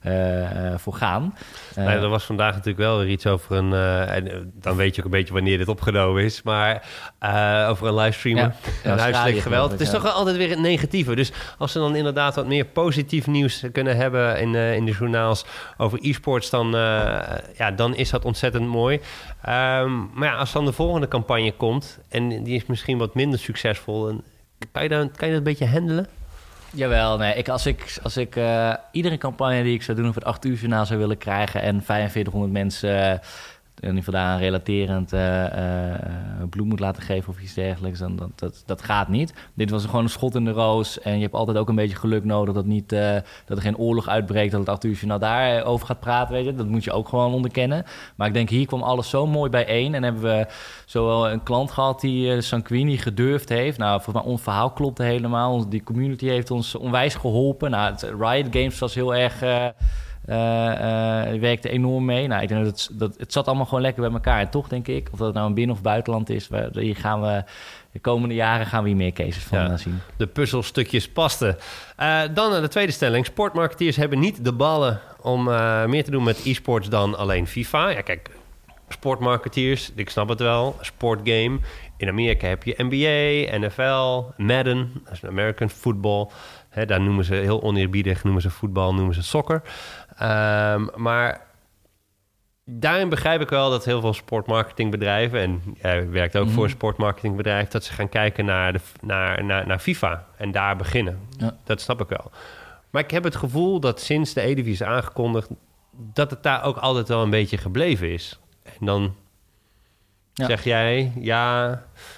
[0.00, 1.34] eh, voor gaan.
[1.76, 3.72] Nee, er was vandaag natuurlijk wel weer iets over een...
[4.08, 6.42] en dan weet je ook een beetje wanneer dit opgenomen is.
[6.42, 6.82] Maar
[7.68, 8.42] over een livestreamer.
[8.42, 9.70] Ja, Australië huiselijk geweld.
[9.70, 11.14] Het is toch altijd weer het negatieve.
[11.14, 14.40] Dus als ze dan inderdaad wat meer positief nieuws kunnen hebben...
[14.40, 15.44] in, eh, in de journaals
[15.76, 16.50] over e-sports...
[16.50, 19.00] Dan, eh, ja, dan is dat ontzettend mooi.
[19.42, 21.98] Ehm, maar ja, als dan de volgende campagne komt...
[22.08, 24.04] en die is misschien wat minder succesvol...
[24.04, 24.22] dan
[24.72, 26.06] kan, je dan, kan je dat een beetje handelen?
[26.74, 27.34] Jawel, nee.
[27.34, 30.44] Ik, als ik, als ik eh, iedere campagne die ik zou doen op het 8
[30.44, 33.20] uur journaal zou willen krijgen en 4500 mensen
[33.80, 38.62] in ieder relaterend eh, eh, bloed moet laten geven of iets dergelijks, dan dat, dat,
[38.66, 39.34] dat gaat niet.
[39.54, 41.96] Dit was gewoon een schot in de roos en je hebt altijd ook een beetje
[41.96, 45.18] geluk nodig dat, niet, eh, dat er geen oorlog uitbreekt, dat het 8 uur journaal
[45.18, 46.54] daarover gaat praten, weet je.
[46.54, 47.84] Dat moet je ook gewoon onderkennen.
[48.14, 50.46] Maar ik denk, hier kwam alles zo mooi bijeen en hebben we
[50.86, 53.78] zowel een klant gehad die Sanquini gedurfd heeft.
[53.78, 55.68] Nou, volgens mij ons verhaal klopte helemaal.
[55.68, 57.70] Die community heeft ons onwijs geholpen.
[57.70, 59.42] Nou, het Riot Games was heel erg...
[60.26, 62.26] eh, werkte enorm mee.
[62.26, 64.40] Nou, ik denk dat het, dat het zat allemaal gewoon lekker bij elkaar.
[64.40, 66.96] En toch denk ik, of dat het nou een binnen- of buitenland is, waar, hier
[66.96, 67.44] gaan we
[67.92, 69.70] de komende jaren gaan we hier meer cases van Ja.
[69.70, 70.00] eh, zien.
[70.16, 71.56] de puzzelstukjes pasten.
[72.34, 73.26] Dan de tweede stelling.
[73.26, 75.44] Sportmarketeers hebben niet de ballen om
[75.90, 77.88] meer te doen met e-sports dan alleen FIFA.
[77.88, 78.30] Ja, kijk,
[78.88, 81.58] sportmarketeers, ik snap het wel, sportgame.
[81.96, 86.28] In Amerika heb je NBA, NFL, Madden, dat is American football.
[86.86, 89.62] Daar noemen ze heel oneerbiedig, noemen ze voetbal, noemen ze soccer.
[90.18, 91.40] Ehm, maar
[92.64, 95.40] daarin begrijp ik wel dat heel veel sportmarketingbedrijven...
[95.40, 96.54] en jij werkt ook Mhm.
[96.54, 97.68] voor een sportmarketingbedrijf...
[97.68, 101.20] dat ze gaan kijken naar, de, naar, naar, naar FIFA en daar beginnen.
[101.36, 101.56] Ja.
[101.64, 102.30] Dat snap ik wel.
[102.90, 105.48] Maar ik heb het gevoel dat sinds de Edivisie is aangekondigd...
[105.90, 108.38] dat het daar ook altijd wel een beetje gebleven is.
[108.62, 109.14] En dan
[110.36, 110.46] Ja.
[110.46, 111.70] zeg jij, ja,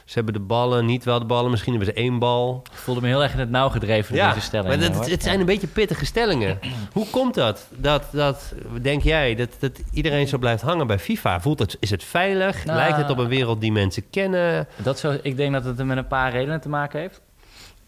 [0.05, 1.51] ze hebben de ballen, niet wel de ballen.
[1.51, 2.63] Misschien hebben ze één bal.
[2.73, 4.69] Ik voelde me heel erg in het nauw gedreven door Ja, deze stelling.
[4.69, 5.05] maar dat, hoor.
[5.09, 6.59] het zijn een beetje pittige stellingen.
[6.93, 7.67] Hoe komt dat?
[7.71, 11.41] Dat, dat denk jij, dat, dat iedereen zo blijft hangen bij FIFA?
[11.41, 12.65] Voelt het, is het veilig?
[12.65, 14.69] Nou, Lijkt het op een wereld die mensen kennen?
[14.77, 17.21] Dat zo, ik denk dat het er met een paar redenen te maken heeft.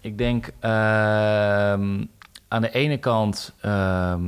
[0.00, 2.04] Ik denk ehm,
[2.48, 4.22] aan de ene kant ehm,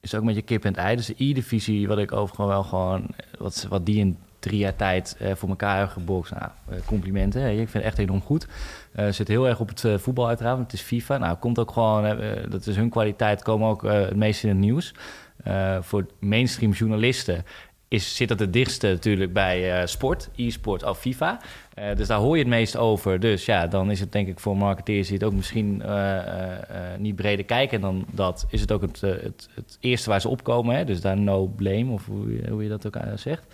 [0.00, 0.96] is ook met je kip en het ei.
[0.96, 3.06] Dus de E-divisie, wat ik overigens wel gewoon,
[3.38, 6.32] wat, wat die in drie jaar tijd eh, voor elkaar hebben gebokst.
[6.32, 7.50] Nou, eh, complimenten.
[7.50, 8.46] Ik vind het echt enorm goed.
[8.92, 11.18] Eh zit heel erg op het voetbal uiteraard, het is FIFA.
[11.18, 14.94] Nou, komt ook gewoon, dat is hun kwaliteit, komen ook het meest in het nieuws.
[15.80, 17.44] Voor mainstream journalisten
[17.88, 21.40] is, zit dat het dichtste natuurlijk bij sport, e-sport of FIFA.
[21.94, 23.20] Dus daar hoor je het meest over.
[23.20, 25.82] Dus ja, dan is het denk ik voor marketeers die het ook misschien
[26.98, 30.76] niet breder kijken dan dat, is het ook het, het, het eerste waar ze opkomen.
[30.76, 30.84] Hè?
[30.84, 33.46] Dus daar no blame, of hoe, hoe je dat ook zegt.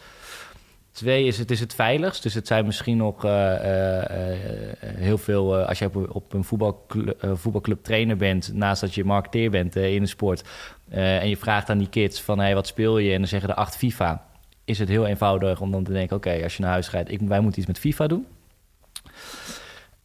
[0.98, 2.22] Twee is het is het veiligst.
[2.22, 5.56] Dus het zijn misschien nog eh, eh, eh, heel veel...
[5.56, 8.54] als je op, op een voetbalclub, voetbalclub trainer bent...
[8.54, 10.42] naast dat je marketeer bent in de sport...
[10.88, 12.38] en je vraagt aan die kids van...
[12.38, 13.12] Hey, wat speel je?
[13.12, 14.26] En dan zeggen de acht FIFA...
[14.64, 16.16] is het heel eenvoudig om dan te denken...
[16.16, 18.26] oké, als je naar huis gaat, wij moeten iets met FIFA doen.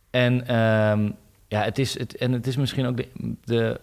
[0.09, 1.09] En, ehm,
[1.47, 2.97] ja, het is, het, en het is misschien ook
[3.43, 3.79] de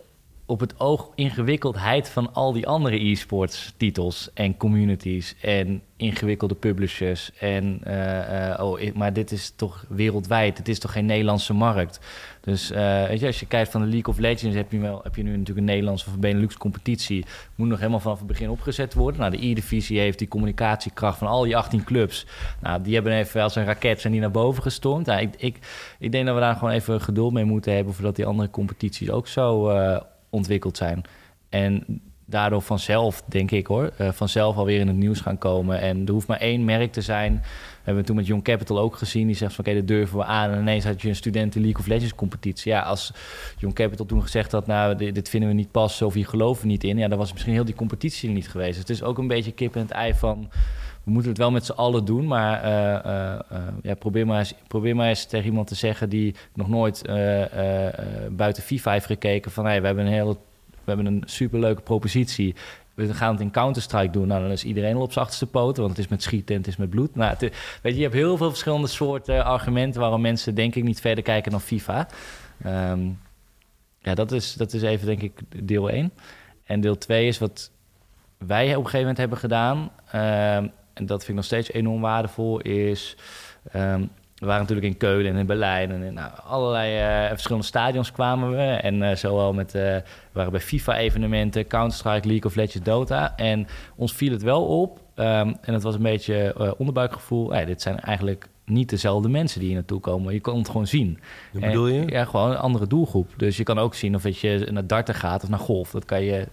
[0.51, 7.31] op het oog ingewikkeldheid van al die andere e-sports titels en communities en ingewikkelde publishers.
[7.39, 12.01] En, uh, oh, maar dit is toch wereldwijd, het is toch geen Nederlandse markt.
[12.41, 15.01] Dus uh, weet je, als je kijkt van de League of Legends, heb je, wel,
[15.03, 17.25] heb je nu natuurlijk een Nederlandse of Benelux competitie.
[17.55, 19.21] Moet nog helemaal vanaf het begin opgezet worden.
[19.21, 22.27] Nou, de E-divisie heeft die communicatiekracht van al die 18 clubs.
[22.61, 25.07] Nou, die hebben even als een raket zijn die naar boven gestormd.
[25.07, 25.59] Nou, ik, ik,
[25.99, 29.11] ik denk dat we daar gewoon even geduld mee moeten hebben, voordat die andere competities
[29.11, 29.69] ook zo
[30.31, 31.03] ontwikkeld zijn.
[31.49, 35.81] En daardoor vanzelf, denk ik hoor, uh, vanzelf alweer in het nieuws gaan komen.
[35.81, 37.33] En er hoeft maar één merk te zijn.
[37.33, 39.27] We hebben toen met Young Capital ook gezien.
[39.27, 40.51] Die zegt van oké, okay, dat durven we aan.
[40.51, 42.73] En ineens had je een studenten League of Legends competitie.
[42.73, 43.13] Ja, als
[43.59, 46.69] Young Capital toen gezegd had, nou, dit, vinden we niet passen of hier geloven we
[46.69, 46.99] niet in.
[46.99, 48.79] Ja, dan was misschien heel die competitie niet geweest.
[48.79, 50.49] Het is ook een beetje kip en het ei van
[51.11, 52.27] we moeten het wel met z'n allen doen.
[52.27, 56.35] Maar uh, uh, ja, probeer, maar eens, probeer maar eens tegen iemand te zeggen die
[56.55, 57.03] nog nooit
[58.31, 59.51] buiten FIFA heeft gekeken.
[59.51, 60.37] Van hey, we hebben een hele
[60.71, 62.55] we hebben een superleuke propositie.
[62.95, 64.27] We gaan het in Counter-Strike doen.
[64.27, 66.61] Nou, dan is iedereen al op zijn achterste poten, want het is met schieten en
[66.61, 67.15] het is met bloed.
[67.15, 71.01] Nou, weet je, je hebt heel veel verschillende soorten argumenten waarom mensen denk ik niet
[71.01, 72.09] verder kijken dan FIFA.
[72.63, 73.09] Ehm,
[73.99, 76.13] ja, dat is, dat is even denk ik deel 1.
[76.65, 77.71] En deel 2 is wat
[78.39, 79.91] wij op een gegeven moment hebben gedaan.
[80.11, 83.17] Ehm, en dat vind ik nog steeds enorm waardevol, is...
[83.73, 84.03] Ehm,
[84.41, 88.13] we waren natuurlijk in Keulen en in Berlijn en in nou, allerlei uh, verschillende stadions
[88.13, 88.63] kwamen we.
[88.63, 93.37] En uh, zowel met, uh, we waren bij FIFA-evenementen, Counter-Strike, League of Legends, Dota.
[93.37, 97.53] En ons viel het wel op, um, en het was een beetje onderbuikgevoel.
[97.53, 100.33] Hey, dit zijn eigenlijk niet dezelfde mensen die hier naartoe komen.
[100.33, 101.19] Je kan het gewoon zien.
[101.53, 102.07] Hoe bedoel je?
[102.07, 103.29] ja, gewoon een andere doelgroep.
[103.37, 105.91] Dus je kan ook zien of je naar darten gaat of naar golf.
[105.91, 106.47] Dat kan je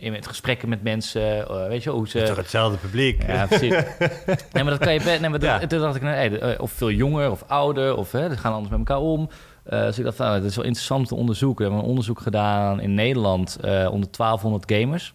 [0.00, 2.18] in het gesprekken met mensen, uh, weet je hoe ze...
[2.18, 3.26] Het is toch hetzelfde publiek?
[3.26, 3.70] Ja, precies.
[4.52, 5.00] nee, maar dat kan je...
[5.00, 8.28] Nee, maar dat, toen dacht ik, nee, eh, of veel jonger of ouder, of hè,
[8.28, 9.28] dat gaan anders met elkaar om.
[9.70, 11.56] Uh, dus ik dacht, nou, het is wel interessant te onderzoeken.
[11.56, 15.14] We hebben een onderzoek gedaan in Nederland uh, onder 1200 gamers.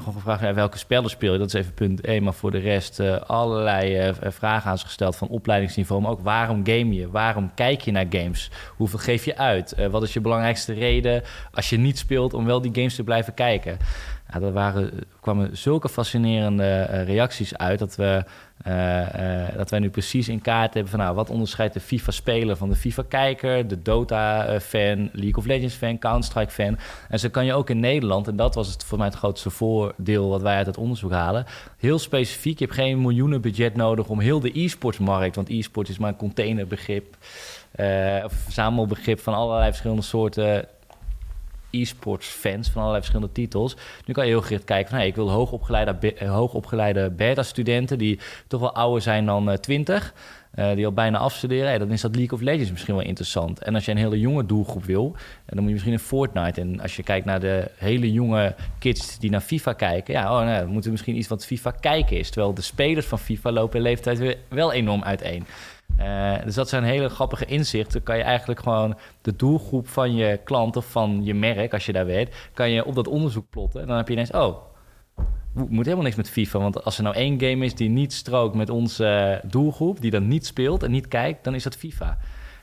[0.00, 1.38] Gewoon gevraagd, ja, welke spellen speel je?
[1.38, 2.22] Dat is even punt 1.
[2.22, 6.02] Maar voor de rest uh, allerlei uh, vragen aan ze gesteld van opleidingsniveau.
[6.02, 7.10] Maar ook waarom game je?
[7.10, 8.50] Waarom kijk je naar games?
[8.76, 9.74] Hoeveel geef je uit?
[9.90, 13.34] Wat is je belangrijkste reden als je niet speelt om wel die games te blijven
[13.34, 13.78] kijken?
[14.32, 18.24] Ja, er waren, kwamen zulke fascinerende reacties uit dat we
[19.56, 22.76] dat wij nu precies in kaart hebben van nou, wat onderscheidt de FIFA-speler van de
[22.76, 26.78] FIFA-kijker, de Dota-fan, League of Legends-fan, Counter-Strike-fan.
[27.08, 29.50] En zo kan je ook in Nederland, en dat was het voor mij het grootste
[29.50, 31.46] voordeel wat wij uit het onderzoek halen,
[31.78, 32.58] heel specifiek.
[32.58, 36.16] Je hebt geen miljoenen budget nodig om heel de e-sportsmarkt, want e-sport is maar een
[36.16, 37.16] containerbegrip,
[37.76, 37.86] uh,
[38.24, 40.68] of een verzamelbegrip van allerlei verschillende soorten
[41.70, 43.76] e-sports fans van allerlei verschillende titels.
[44.06, 48.18] Nu kan je heel gericht kijken van hey, ik wil hoogopgeleide, eh, hoogopgeleide beta-studenten die
[48.46, 50.14] toch wel ouder zijn dan uh, 20.
[50.54, 53.62] Uh, die al bijna afstuderen, hey, dan is dat League of Legends misschien wel interessant.
[53.62, 56.60] En als je een hele jonge doelgroep wil, dan moet je misschien in Fortnite.
[56.60, 60.44] En als je kijkt naar de hele jonge kids die naar FIFA kijken, ja, oh,
[60.44, 62.30] nou, dan moeten we misschien iets wat FIFA kijken is.
[62.30, 65.46] Terwijl de spelers van FIFA lopen in leeftijd weer wel enorm uiteen.
[65.98, 68.02] Uh, dus dat zijn hele grappige inzichten.
[68.02, 71.92] Kan je eigenlijk gewoon de doelgroep van je klant of van je merk, als je
[71.92, 73.80] daar weet, kan je op dat onderzoek plotten.
[73.80, 74.56] En dan heb je ineens, oh,
[75.52, 76.58] moet helemaal niks met FIFA.
[76.58, 80.28] Want als er nou één game is die niet strookt met onze doelgroep, die dan
[80.28, 82.18] niet speelt en niet kijkt, dan is dat FIFA.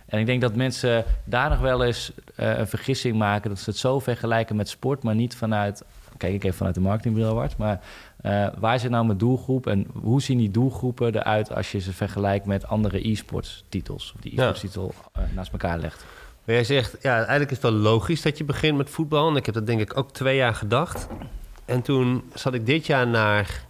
[0.06, 3.70] En ik denk dat mensen daar nog wel eens uh, een vergissing maken dat ze
[3.70, 5.84] het zo vergelijken met sport, maar niet vanuit,
[6.18, 7.80] kijk ik even vanuit de marketingbril maar
[8.22, 11.94] uh, waar zit nou mijn doelgroep en hoe zien die doelgroepen eruit als je ze
[11.94, 14.14] vergelijkt met andere e-sports titels?
[14.16, 16.06] Of die e-sports titel uh, naast elkaar legt.
[16.46, 19.30] Maar jij zegt, ja, eigenlijk is het wel logisch dat je begint met voetbal.
[19.30, 21.08] En ik heb dat denk ik ook twee jaar gedacht.
[21.66, 23.66] En toen zat ik dit jaar naar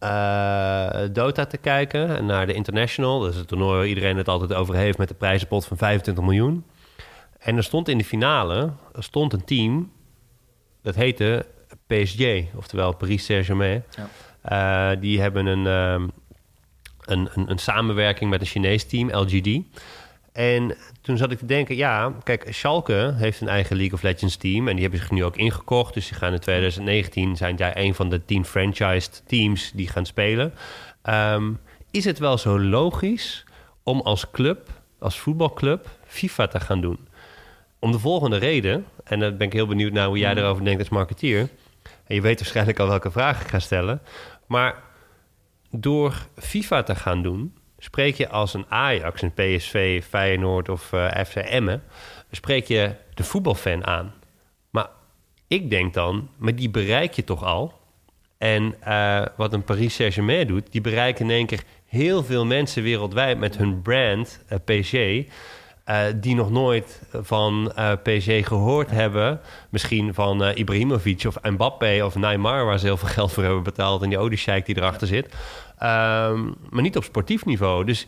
[0.00, 3.20] uh, Dota te kijken en naar de International.
[3.20, 6.24] Dat is het toernooi waar iedereen het altijd over heeft met de prijzenpot van 25
[6.24, 6.64] miljoen.
[7.38, 9.92] En er stond in de finale er stond een team
[10.82, 11.46] dat heette
[11.90, 13.84] PSG, oftewel Paris Saint-Germain.
[13.96, 14.08] Ja.
[14.92, 16.08] Uh, die hebben een, uh,
[17.04, 19.60] een, een, een, samenwerking met een Chinees team, LGD.
[20.32, 24.36] En toen zat ik te denken, ja, kijk, Schalke heeft een eigen League of Legends
[24.36, 24.68] team...
[24.68, 25.94] en die hebben zich nu ook ingekocht.
[25.94, 30.06] Dus die gaan in 2019, zijn daar een van de tien franchised teams die gaan
[30.06, 30.54] spelen.
[31.04, 33.44] Um, is het wel zo logisch
[33.82, 36.98] om als club, als voetbalclub, FIFA te gaan doen?
[37.78, 40.38] Om de volgende reden, en daar ben ik heel benieuwd naar hoe jij mm.
[40.38, 41.48] erover denkt als marketeer...
[42.14, 44.02] Je weet waarschijnlijk al welke vraag ik ga stellen.
[44.46, 44.82] Maar
[45.70, 51.24] door FIFA te gaan doen, spreek je als een Ajax, een PSV, Feyenoord of eh,
[51.24, 51.82] FC Emmen,
[52.30, 54.14] spreek je de voetbalfan aan.
[54.70, 54.88] Maar
[55.46, 57.78] ik denk dan, maar die bereik je toch al?
[58.38, 62.82] En uh, wat een Paris Saint-Germain doet, die bereiken in één keer heel veel mensen
[62.82, 64.92] wereldwijd met hun brand, uh, PSG.
[65.90, 69.40] Eh, die nog nooit van uh, PSG gehoord hebben.
[69.70, 72.64] Misschien van uh, Ibrahimovic of Mbappé of Neymar...
[72.64, 74.02] waar ze heel veel geld voor hebben betaald...
[74.02, 75.34] en die oliesheik die erachter zit.
[75.78, 77.84] Ehm, maar niet op sportief niveau.
[77.84, 78.06] Dus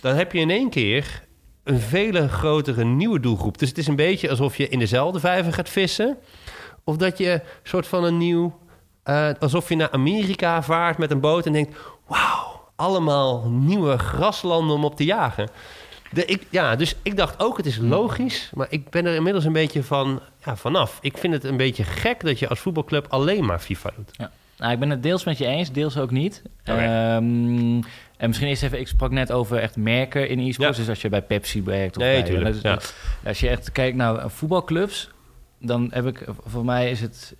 [0.00, 1.22] dan heb je in één keer
[1.64, 3.58] een vele grotere nieuwe doelgroep.
[3.58, 6.18] Dus het is een beetje alsof je in dezelfde vijver gaat vissen...
[6.84, 8.58] of dat je soort van een nieuw...
[9.38, 11.78] alsof je naar Amerika vaart met een boot en denkt...
[12.06, 15.48] wauw, allemaal nieuwe graslanden om op te jagen...
[16.12, 18.50] De, ik, ja, dus ik dacht ook, het is logisch.
[18.54, 20.98] Maar ik ben er inmiddels een beetje van, ja, vanaf.
[21.00, 24.10] Ik vind het een beetje gek dat je als voetbalclub alleen maar FIFA doet.
[24.12, 24.30] Ja.
[24.58, 26.42] Nou, ik ben het deels met je eens, deels ook niet.
[26.60, 27.16] Okay.
[27.16, 27.82] Ehm,
[28.16, 30.78] en misschien eerst even, ik sprak net over echt merken in e-sports.
[30.78, 32.78] Dus als je bij Pepsi werkt of nee, bij, tuurlijk, dus, ja.
[33.24, 35.10] als je echt kijkt naar voetbalclubs,
[35.58, 37.34] dan heb ik, voor mij is het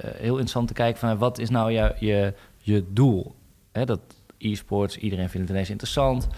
[0.00, 3.34] heel interessant te kijken van wat is nou je, je, je doel?
[3.72, 4.00] Hè, dat
[4.38, 6.28] e-sports, iedereen vindt het ineens interessant.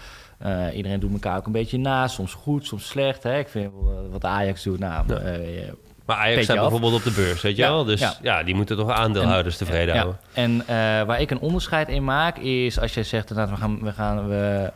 [0.45, 3.23] Uh, iedereen doet elkaar ook een beetje na, soms goed, soms slecht.
[3.23, 3.39] Hè?
[3.39, 3.71] Ik vind
[4.11, 5.07] wat Ajax doet, nou...
[5.07, 5.37] Ja.
[5.37, 5.71] Uh,
[6.05, 7.83] maar Ajax staat bijvoorbeeld op de beurs, weet je ja, wel?
[7.83, 8.13] Dus ja.
[8.21, 8.43] ja.
[8.43, 10.19] die moeten toch aandeelhouders en, tevreden houden.
[10.33, 10.65] En uh,
[11.03, 13.29] waar ik een onderscheid in maak is als je zegt...
[13.29, 14.71] we gaan, we, gaan we,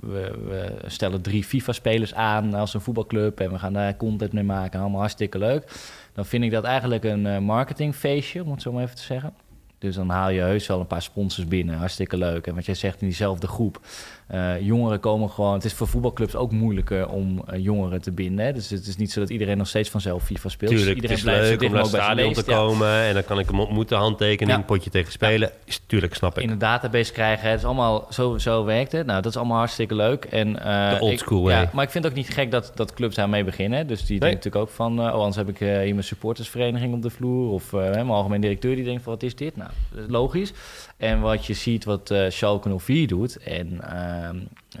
[0.00, 3.40] we, we stellen drie FIFA-spelers aan als een voetbalclub...
[3.40, 5.72] en we gaan daar content mee maken, allemaal hartstikke leuk.
[6.12, 9.34] Dan vind ik dat eigenlijk een marketingfeestje, om het zo maar even te zeggen.
[9.78, 11.76] Dus dan haal je heus wel een paar sponsors binnen.
[11.76, 12.46] Hartstikke leuk.
[12.46, 13.80] En wat jij zegt in diezelfde groep.
[14.34, 15.54] Uh, jongeren komen gewoon.
[15.54, 18.44] Het is voor voetbalclubs ook moeilijker om uh, jongeren te binden.
[18.44, 18.52] Hè?
[18.52, 20.70] Dus het is niet zo dat iedereen nog steeds vanzelf FIFA speelt.
[20.70, 22.88] Tuurlijk, dus iedereen het is leuk om naar het stadion te komen.
[22.88, 23.06] Ja.
[23.06, 24.64] En dan kan ik hem ontmoeten, handtekening, ja.
[24.64, 25.48] potje tegen spelen.
[25.48, 25.54] Ja.
[25.64, 26.42] Is, tuurlijk, snap ik.
[26.42, 27.50] In een database krijgen.
[27.50, 29.06] Het is allemaal, zo, zo werkt het.
[29.06, 30.24] Nou, dat is allemaal hartstikke leuk.
[30.24, 31.60] En, uh, De old school way.
[31.60, 33.86] Ja, maar ik vind het ook niet gek dat, dat clubs daarmee beginnen.
[33.86, 34.18] Dus die nee.
[34.18, 35.00] denken natuurlijk ook van...
[35.00, 37.50] oh, anders heb ik hier mijn supportersvereniging op de vloer.
[37.50, 39.12] Of mijn algemeen directeur die denkt van...
[39.12, 39.56] wat is dit?
[39.56, 40.52] Nou, dat is logisch.
[40.96, 44.28] En wat je ziet wat uh, Schalke 04 doet en uh,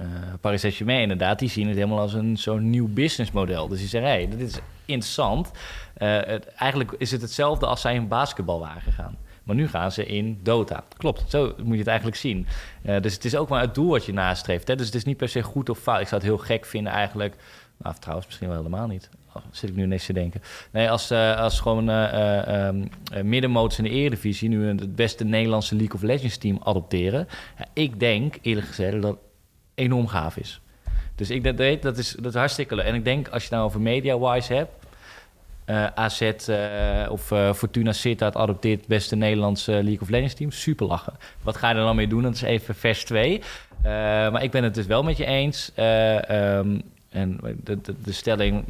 [0.00, 0.06] uh,
[0.40, 3.68] Paris Saint-Germain inderdaad, die zien het helemaal als een zo'n nieuw businessmodel.
[3.68, 5.50] Dus die zeggen, hey, dit is interessant.
[5.94, 9.16] Het, eigenlijk is het hetzelfde als zij in basketbal waren gegaan.
[9.42, 10.84] Maar nu gaan ze in Dota.
[10.96, 11.30] Klopt.
[11.30, 12.46] Zo moet je het eigenlijk zien.
[13.00, 14.68] dus het is ook maar het doel wat je nastreeft.
[14.68, 14.76] Hè?
[14.76, 16.00] Dus het is niet per se goed of fout.
[16.00, 17.36] Ik zou het heel gek vinden eigenlijk.
[17.76, 19.10] Nou, trouwens, misschien wel helemaal niet
[19.50, 20.42] zit ik nu niks te denken.
[20.70, 22.68] Nee, als, uh, als gewoon uh,
[23.78, 24.48] in de Eredivisie...
[24.48, 27.28] nu het beste Nederlandse League of Legends team adopteren...
[27.58, 29.20] Ja, ik denk, eerlijk gezegd, dat het
[29.74, 30.60] enorm gaaf is.
[31.14, 32.84] Dus ik dat, dat, is, dat is hartstikke leuk.
[32.84, 34.70] En ik denk, als je nou over media-wise hebt...
[35.70, 36.32] Uh, AZ
[37.08, 40.50] of Fortuna Sittard adopteert het beste Nederlandse League of Legends team.
[40.50, 41.12] Super lachen.
[41.42, 42.22] Wat ga je er dan mee doen?
[42.22, 43.42] Dat is even vers 2.
[43.82, 45.72] maar ik ben het dus wel met je eens.
[45.78, 48.64] Um, en de, de, stelling,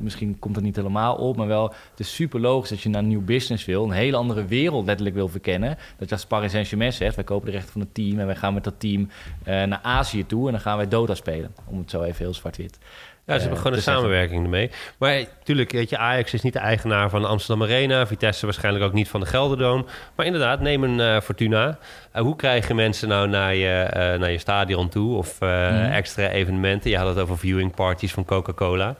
[0.00, 3.02] misschien komt het niet helemaal op, maar wel, het is super logisch dat je naar
[3.02, 5.78] een nieuw business wil, een hele andere wereld letterlijk wil verkennen.
[5.98, 8.36] Dat je als Paris Saint-Germain zegt, wij kopen de rechten van het team en wij
[8.36, 9.08] gaan met dat team uh,
[9.44, 11.54] naar Azië toe en dan gaan wij Dota spelen.
[11.64, 12.78] Om het zo even heel zwart-wit.
[13.26, 14.70] Ja, ze hebben gewoon een samenwerking ermee.
[14.98, 18.06] Maar natuurlijk, weet je, Ajax is niet de eigenaar van de Amsterdam Arena.
[18.06, 19.86] Vitesse waarschijnlijk ook niet van de Gelderdoom.
[20.14, 21.78] Maar inderdaad, neem een uh, Fortuna.
[22.16, 25.16] Uh, hoe krijgen mensen nou naar je, uh, naar je stadion toe?
[25.16, 25.48] Of mm.
[25.92, 26.90] extra evenementen?
[26.90, 28.96] Je had het over viewing parties van Coca-Cola.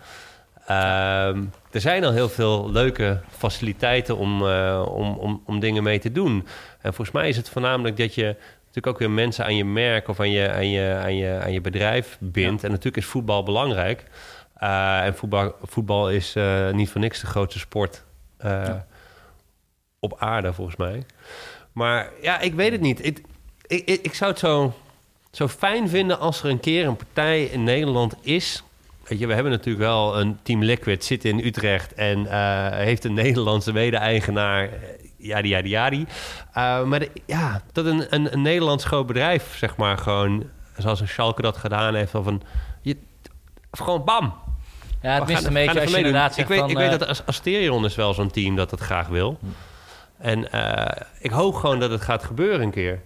[0.67, 4.43] Ehm, er zijn al heel veel leuke faciliteiten om,
[4.83, 6.47] om, om, om dingen mee te doen.
[6.81, 8.37] En volgens mij is het voornamelijk dat je
[8.77, 11.53] natuurlijk ook weer mensen aan je merk of aan je, aan je, aan je, aan
[11.53, 12.65] je bedrijf bindt.
[12.65, 14.05] En natuurlijk is voetbal belangrijk.
[14.63, 18.03] Uh, en voetbal, voetbal is uh, niet voor niks de grootste sport
[18.45, 18.87] uh, ja.
[19.99, 21.03] op aarde, volgens mij.
[21.73, 23.05] Maar ja, ik weet het niet.
[23.05, 23.21] Ik,
[23.67, 24.75] ik, ik zou het zo,
[25.31, 28.63] zo fijn vinden als er een keer een partij in Nederland is.
[29.09, 32.27] Weet je, we hebben natuurlijk wel een Team Liquid, zit in Utrecht en
[32.73, 34.69] heeft een Nederlandse mede-eigenaar
[35.17, 36.07] yadi yadi yadi.
[36.57, 40.45] Uh, maar de, ja, dat een, een, een Nederlands groot bedrijf, zeg maar, gewoon
[40.79, 42.43] zoals een Schalke dat gedaan heeft, of een
[42.83, 42.97] je,
[43.71, 44.35] of gewoon bam.
[45.03, 47.85] Ja, het mist een beetje als je inderdaad Ik weet, van, ik weet dat Asterion
[47.85, 49.39] is wel zo'n team dat dat graag wil.
[50.19, 50.87] En uh,
[51.19, 53.03] ik hoop gewoon dat het gaat gebeuren een keer.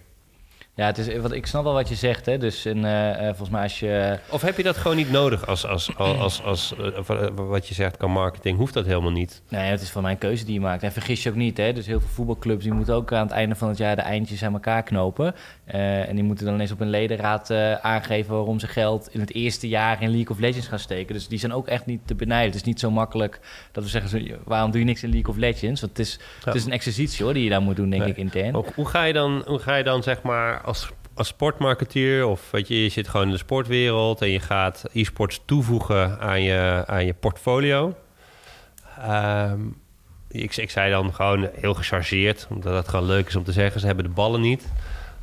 [0.75, 2.25] Ja, het is, wat, ik snap wel wat je zegt.
[2.25, 2.37] Hè?
[2.37, 4.19] Dus in, uh, volgens mij als je...
[4.29, 6.73] Of heb je dat gewoon niet nodig als, als, als, als, als
[7.09, 8.57] uh, wat je zegt kan marketing?
[8.57, 9.41] Hoeft dat helemaal niet?
[9.49, 10.83] Nee, het is van mijn keuze die je maakt.
[10.83, 11.57] En vergis je ook niet.
[11.57, 11.73] Hè?
[11.73, 14.43] Dus heel veel voetbalclubs die moeten ook aan het einde van het jaar de eindjes
[14.43, 15.35] aan elkaar knopen.
[15.73, 19.33] Uh, en die moeten dan eens op een ledenraad aangeven waarom ze geld in het
[19.33, 21.13] eerste jaar in League of Legends gaan steken.
[21.13, 22.45] Dus die zijn ook echt niet te benijden.
[22.45, 23.39] Het is niet zo makkelijk
[23.71, 25.81] dat we zeggen, waarom doe je niks in League of Legends?
[25.81, 26.45] Want het is, ja.
[26.45, 28.11] het is een exercitie hoor, die je daar moet doen, denk nee.
[28.11, 28.65] ik, intern.
[28.75, 32.67] Hoe, ga je dan, hoe ga je dan zeg maar als, als sportmarketeer of weet
[32.67, 37.05] je, je zit gewoon in de sportwereld en je gaat e-sports toevoegen aan je, aan
[37.05, 37.95] je portfolio.
[39.09, 39.79] Um,
[40.27, 43.79] ik, ik zei dan gewoon heel gechargeerd, omdat het gewoon leuk is om te zeggen,
[43.79, 44.67] ze hebben de ballen niet.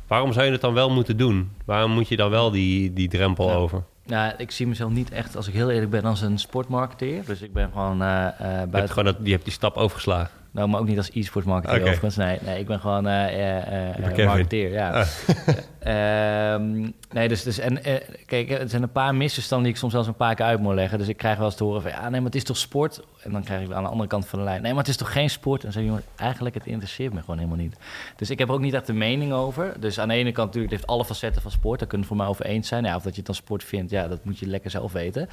[0.07, 1.51] Waarom zou je het dan wel moeten doen?
[1.65, 3.83] Waarom moet je dan wel die, die drempel over?
[4.05, 7.25] Nou, ik zie mezelf niet echt, als ik heel eerlijk ben, als een sportmarketeer.
[7.25, 8.71] Dus ik ben gewoon uh, uh, buiten...
[8.71, 10.38] Je hebt, gewoon dat, je hebt die stap overgeslagen.
[10.51, 11.89] Nou, maar ook niet als e-sport marketeer okay.
[11.89, 12.15] overigens.
[12.15, 14.91] Nee, nee, ik ben gewoon uh, marketeer, ja.
[14.91, 15.07] Ah.
[15.79, 17.81] Ehm, nee, dus, dus en
[18.25, 20.73] kijk, er zijn een paar misverstanden die ik soms zelfs een paar keer uit moet
[20.73, 20.97] leggen.
[20.97, 23.01] Dus ik krijg wel eens te horen van, ja, nee, maar het is toch sport?
[23.23, 24.97] En dan krijg ik aan de andere kant van de lijn, nee, maar het is
[24.97, 25.57] toch geen sport?
[25.57, 27.75] En dan zeg je, jongen, eigenlijk, het interesseert me gewoon helemaal niet.
[28.15, 29.73] Dus ik heb er ook niet echt de mening over.
[29.79, 31.79] Dus aan de ene kant natuurlijk, het heeft alle facetten van sport.
[31.79, 32.83] Daar kunnen we voor mij over eens zijn.
[32.83, 35.29] Ja, of dat je het dan sport vindt, ja, dat moet je lekker zelf weten.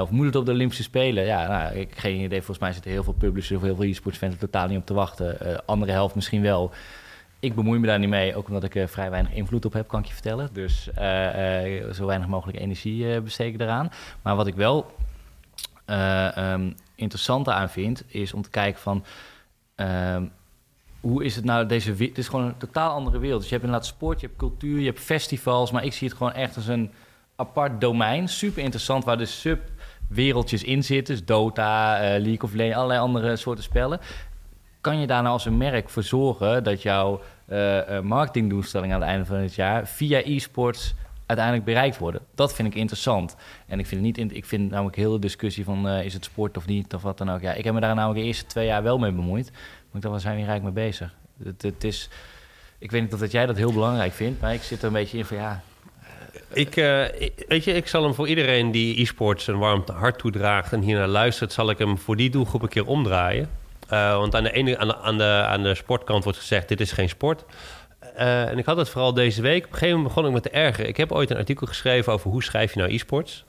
[0.00, 1.24] of moet het op de Olympische Spelen?
[1.24, 2.38] Ja, nou, ik geen idee.
[2.38, 4.94] Volgens mij zitten heel veel publishers of heel veel e-sports fans totaal niet op te
[4.94, 5.38] wachten.
[5.42, 6.70] Uh, andere helft misschien wel.
[7.40, 9.88] Ik bemoei me daar niet mee, ook omdat ik er vrij weinig invloed op heb,
[9.88, 10.48] kan ik je vertellen.
[10.52, 13.90] Dus uh, zo weinig mogelijk energie besteken eraan.
[14.22, 14.90] Maar wat ik wel
[16.36, 19.04] um, interessant aan vind, is om te kijken van...
[19.74, 20.24] Ehm,
[21.00, 23.40] hoe is het nou, deze Het is gewoon een totaal andere wereld.
[23.40, 25.70] Dus je hebt inderdaad sport, je hebt cultuur, je hebt festivals...
[25.70, 26.90] maar ik zie het gewoon echt als een
[27.36, 28.28] apart domein.
[28.28, 29.60] Super interessant, waar de sub
[30.08, 31.14] wereldjes in zitten.
[31.14, 34.00] Dus Dota, League of Legends, allerlei andere soorten spellen.
[34.80, 39.10] Kan je daar nou als een merk voor zorgen dat jouw uh, marketingdoelstellingen aan het
[39.10, 40.94] einde van het jaar via e-sports
[41.26, 42.20] uiteindelijk bereikt worden?
[42.34, 43.36] Dat vind ik interessant.
[43.66, 46.56] En ik vind, het niet, ik vind namelijk heel de discussie van is het sport
[46.56, 47.40] of niet of wat dan ook.
[47.40, 49.50] Ja, ik heb me daar namelijk de eerste twee jaar wel mee bemoeid.
[49.50, 49.60] Maar
[49.94, 51.14] ik dacht, waar zijn we hier eigenlijk mee bezig?
[51.44, 52.08] Het, het is,
[52.78, 54.92] ik weet niet of dat jij dat heel belangrijk vindt, maar ik zit er een
[54.92, 55.62] beetje in van ja,
[56.52, 56.74] ik,
[57.48, 61.08] weet je, ik zal hem voor iedereen die e-sports een warm hart toedraagt en hiernaar
[61.08, 63.50] luistert, zal ik hem voor die doelgroep een keer omdraaien.
[63.92, 66.80] Uh, want aan de, ene, aan, de, aan, de, aan de sportkant wordt gezegd: dit
[66.80, 67.44] is geen sport.
[68.18, 69.64] Uh, en ik had het vooral deze week.
[69.64, 70.88] Op een gegeven moment begon ik me te ergeren.
[70.88, 73.44] Ik heb ooit een artikel geschreven over hoe schrijf je nou e-sports.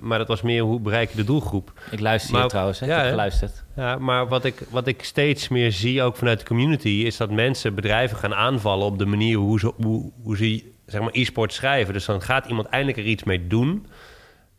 [0.00, 1.72] maar dat was meer hoe bereik je de doelgroep.
[1.90, 2.86] Ik luister hier trouwens, hè?
[2.86, 3.64] Ja, ik heb geluisterd.
[3.76, 6.88] Ja, maar wat ik, wat ik steeds meer zie, ook vanuit de community...
[6.88, 11.00] is dat mensen bedrijven gaan aanvallen op de manier hoe ze, hoe, hoe ze zeg
[11.00, 11.92] maar e-sport schrijven.
[11.92, 13.86] Dus dan gaat iemand eindelijk er iets mee doen.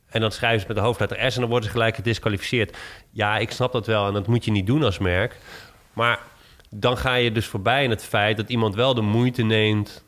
[0.09, 2.77] En dan schrijven ze met de hoofdletter S en dan worden ze gelijk gedisqualificeerd.
[3.11, 5.35] Ja, ik snap dat wel en dat moet je niet doen als merk.
[5.93, 6.19] Maar
[6.69, 10.03] dan ga je dus voorbij in het feit dat iemand wel de moeite neemt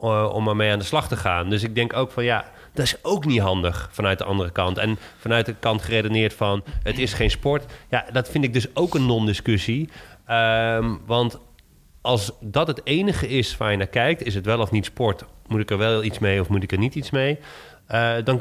[0.00, 1.50] uh, om ermee aan de slag te gaan.
[1.50, 2.44] Dus ik denk ook van ja,
[2.74, 4.78] dat is ook niet handig vanuit de andere kant.
[4.78, 7.72] En vanuit de kant geredeneerd van het is geen sport.
[7.88, 9.88] Ja, dat vind ik dus ook een non-discussie.
[10.30, 11.38] Um, want
[12.00, 15.24] als dat het enige is waar je naar kijkt, is het wel of niet sport.
[15.46, 17.38] Moet ik er wel iets mee of moet ik er niet iets mee?
[17.90, 18.40] Uh, dan,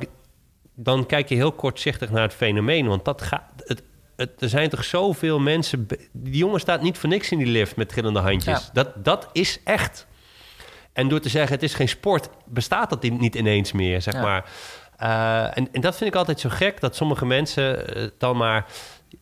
[0.83, 2.87] dan kijk je heel kortzichtig naar het fenomeen.
[2.87, 3.51] Want dat gaat.
[3.65, 3.83] Het,
[4.15, 5.87] het, er zijn toch zoveel mensen.
[6.11, 8.69] Die jongen staat niet voor niks in die lift met trillende handjes.
[8.73, 10.07] Dat, dat is echt.
[10.93, 14.49] En door te zeggen het is geen sport, bestaat dat niet ineens meer, zeg maar.
[15.01, 18.65] Uh, en, en dat vind ik altijd zo gek dat sommige mensen uh, dan maar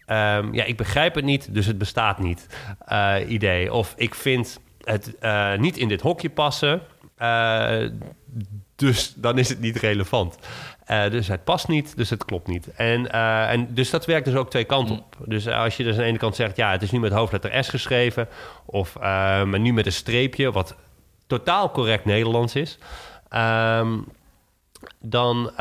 [0.09, 2.47] Um, ja, ik begrijp het niet, dus het bestaat niet.
[2.91, 3.73] Uh, idee.
[3.73, 5.15] Of ik vind het
[5.59, 6.81] niet in dit hokje passen,
[8.75, 10.37] dus dan is het niet relevant.
[10.87, 12.71] Dus het past niet, dus het klopt niet.
[12.71, 13.11] En,
[13.49, 15.01] en dus dat werkt dus ook twee kanten mm.
[15.01, 15.17] op.
[15.25, 17.63] Dus als je dus aan de ene kant zegt, ja, het is nu met hoofdletter
[17.63, 18.27] S geschreven,
[18.65, 20.75] of maar nu met een streepje, wat
[21.27, 22.77] totaal correct Nederlands is,
[23.31, 24.05] um,
[24.99, 25.51] dan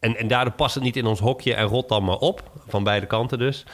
[0.00, 2.84] en, en daardoor past het niet in ons hokje en rot dan maar op, van
[2.84, 3.64] beide kanten dus.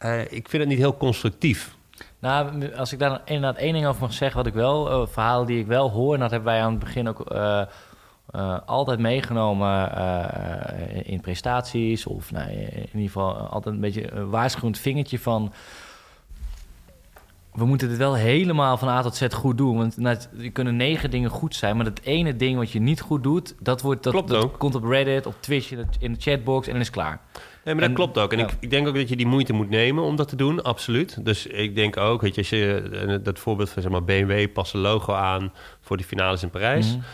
[0.00, 1.76] Uh, ik vind het niet heel constructief.
[2.18, 5.46] Nou, als ik daar inderdaad één ding over mag zeggen, wat ik wel, uh, verhalen
[5.46, 7.30] die ik wel hoor, en dat hebben wij aan het begin ook
[8.34, 9.92] uh, altijd meegenomen
[11.04, 15.52] in prestaties, of nou, in ieder geval altijd een beetje een waarschuwend vingertje van
[17.58, 19.76] we moeten het wel helemaal van A tot Z goed doen.
[19.76, 23.00] Want nou, je kunnen negen dingen goed zijn, maar dat ene ding wat je niet
[23.00, 26.72] goed doet, dat, wordt, dat, dat komt op Reddit, op Twitch, in de, chatbox en
[26.72, 27.20] dan is klaar.
[27.64, 28.32] Nee, maar dat klopt ook.
[28.32, 30.62] En ik, ik, denk ook dat je die moeite moet nemen om dat te doen,
[30.62, 31.24] absoluut.
[31.24, 34.52] Dus ik denk ook, weet je, als je eh, dat voorbeeld van zeg maar BMW
[34.52, 36.90] past een logo aan voor de finales in Parijs.
[36.90, 37.04] Mhm.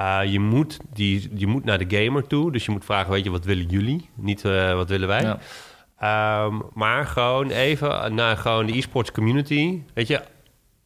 [0.00, 2.52] Uh, je, moet die, je moet naar de gamer toe.
[2.52, 4.08] Dus je moet vragen, weet je, wat willen jullie?
[4.14, 5.22] Niet uh, wat willen wij?
[5.22, 5.38] Ja.
[6.44, 9.82] Um, maar gewoon even naar gewoon de e-sports community.
[9.94, 10.22] Weet je,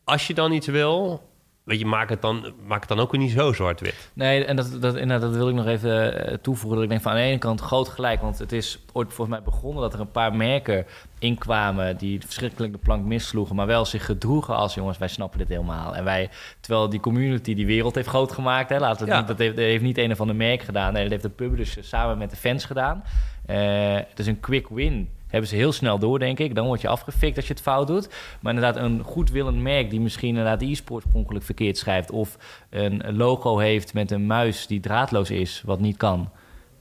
[0.04, 1.22] als je dan iets wil,
[1.66, 4.10] weet je, maak het dan, maak het dan ook niet zo zwart-wit.
[4.12, 6.74] Nee, en dat, dat, en dat wil ik nog even eh, toevoegen.
[6.74, 8.20] Dat ik denk van aan de ene kant groot gelijk.
[8.20, 10.86] Want het is ooit volgens mij begonnen dat er een paar merken
[11.18, 15.48] inkwamen die verschrikkelijk de plank missloegen, maar wel zich gedroegen als jongens, wij snappen dit
[15.48, 15.96] helemaal.
[15.96, 19.18] En wij, terwijl die community die wereld heeft groot gemaakt, hè, laten we ja.
[19.18, 20.92] niet, dat, heeft, dat heeft niet een of ander merk gedaan.
[20.92, 23.04] Nee, dat heeft de publisher samen met de fans gedaan.
[23.46, 25.08] Uh, het is een quick win.
[25.29, 26.55] Hebben ze heel snel door, denk ik.
[26.55, 28.09] Dan word je afgefikt als je het fout doet.
[28.41, 32.11] Maar inderdaad, een goedwillend merk die misschien inderdaad e-sport oorspronkelijk verkeerd schrijft.
[32.11, 32.37] Of
[32.70, 36.31] een logo heeft met een muis die draadloos is, wat niet kan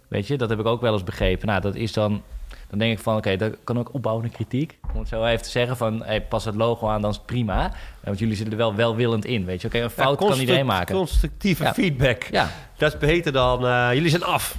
[0.07, 1.47] Weet je, dat heb ik ook wel eens begrepen.
[1.47, 2.21] Nou, dat is dan...
[2.69, 4.77] Dan denk ik van, oké, dat kan ook opbouwende kritiek.
[4.93, 7.25] Om het zo even te zeggen van, hey, pas het logo aan, dan is het
[7.25, 7.71] prima.
[8.03, 9.67] Want jullie zitten er wel welwillend in, weet je.
[9.67, 10.95] Oké, een fout kan iedereen maken.
[10.95, 11.73] Constructieve Ja.
[11.73, 12.23] feedback.
[12.31, 14.57] Ja, Dat is beter dan, eh, jullie zijn af.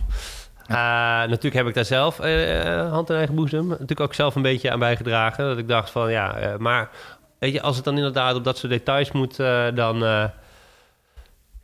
[0.69, 3.67] Eh, natuurlijk heb ik daar zelf eh, hand in eigen boezem.
[3.69, 5.45] Natuurlijk ook zelf een beetje aan bijgedragen.
[5.45, 6.91] Dat ik dacht van, ja, maar
[7.39, 9.37] weet je, als het dan inderdaad op dat soort details moet,
[9.75, 9.99] dan,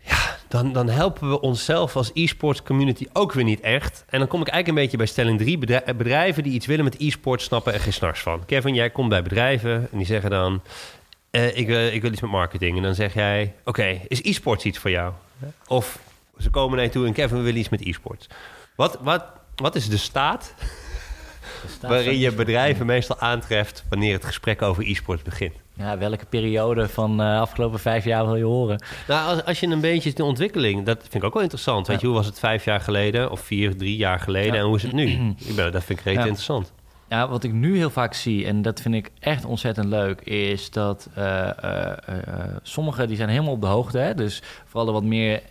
[0.04, 4.04] ja, dan, dan helpen we onszelf als e-sports community ook weer niet echt.
[4.08, 5.58] En dan kom ik eigenlijk een beetje bij stelling 3.
[5.96, 8.44] Bedrijven die iets willen met e-sport snappen er geen snars van.
[8.46, 10.62] Kevin, jij komt bij bedrijven en die zeggen dan...
[11.30, 12.76] ik, wil- ik wil iets met marketing.
[12.76, 15.12] En dan zeg jij, oké, is e-sports iets voor jou?
[15.66, 15.98] Of
[16.38, 18.26] ze komen naar je toe en Kevin, we willen iets met e-sports.
[18.76, 19.24] Wat, wat,
[19.56, 20.54] wat is de staat
[21.62, 23.84] er staat waarin je bedrijven meestal aantreft...
[23.88, 25.54] wanneer het gesprek over e-sports begint?
[25.74, 28.82] Ja, welke periode van de afgelopen vijf jaar wil je horen?
[29.08, 31.86] Nou, als, als je een beetje de ontwikkeling, dat vind ik ook wel interessant.
[31.86, 34.58] Weet je, hoe was het vijf jaar geleden of vier, drie jaar geleden Ja.
[34.60, 35.06] en hoe is het nu?
[35.48, 36.20] Ik ben, dat vind ik reet Ja.
[36.20, 36.72] interessant.
[37.08, 40.70] Ja, wat ik nu heel vaak zie, en dat vind ik echt ontzettend leuk, is
[40.70, 41.52] dat eh, eh,
[42.06, 43.98] eh, eh, sommigen die zijn helemaal op de hoogte.
[43.98, 44.14] Hè?
[44.14, 45.42] Dus vooral de wat meer,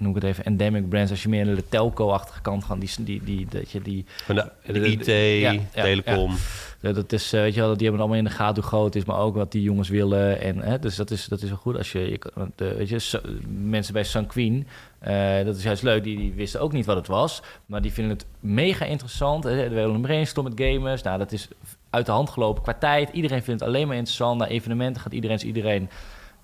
[0.00, 2.90] noem ik het even, endemic brands, als je meer naar de telco-achtige kant gaat, die,
[2.98, 5.06] die, die, dat je die Van de, de De- IT,
[5.40, 6.34] ja, telecom.
[6.80, 8.84] Ja, dat is, eh, weet je wel, die hebben allemaal in de gaten hoe groot
[8.84, 10.40] het is, maar ook wat die jongens willen.
[10.40, 11.76] En, hè, dus dat is, dat is wel goed.
[11.76, 12.18] Als je, je
[12.56, 13.20] de, weet je,
[13.62, 14.66] mensen bij Sanquin,
[14.98, 17.42] eh dat is juist leuk, die, die wisten ook niet wat het was.
[17.66, 19.44] Maar die vinden het mega interessant.
[19.44, 21.02] We willen een brainstorm met gamers.
[21.02, 21.48] Nou, dat is
[21.90, 23.10] uit de hand gelopen qua tijd.
[23.12, 24.38] Iedereen vindt het alleen maar interessant.
[24.38, 25.88] Naar evenementen gaat iedereen, iedereen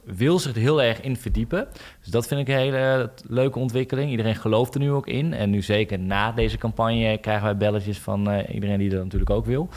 [0.07, 1.69] wil zich er heel erg in verdiepen.
[2.01, 4.11] Dus dat vind ik een hele leuke ontwikkeling.
[4.11, 5.35] Iedereen gelooft er nu ook in.
[5.35, 9.31] En nu zeker na deze campagne krijgen wij belletjes van eh, iedereen die dat natuurlijk
[9.31, 9.69] ook wil.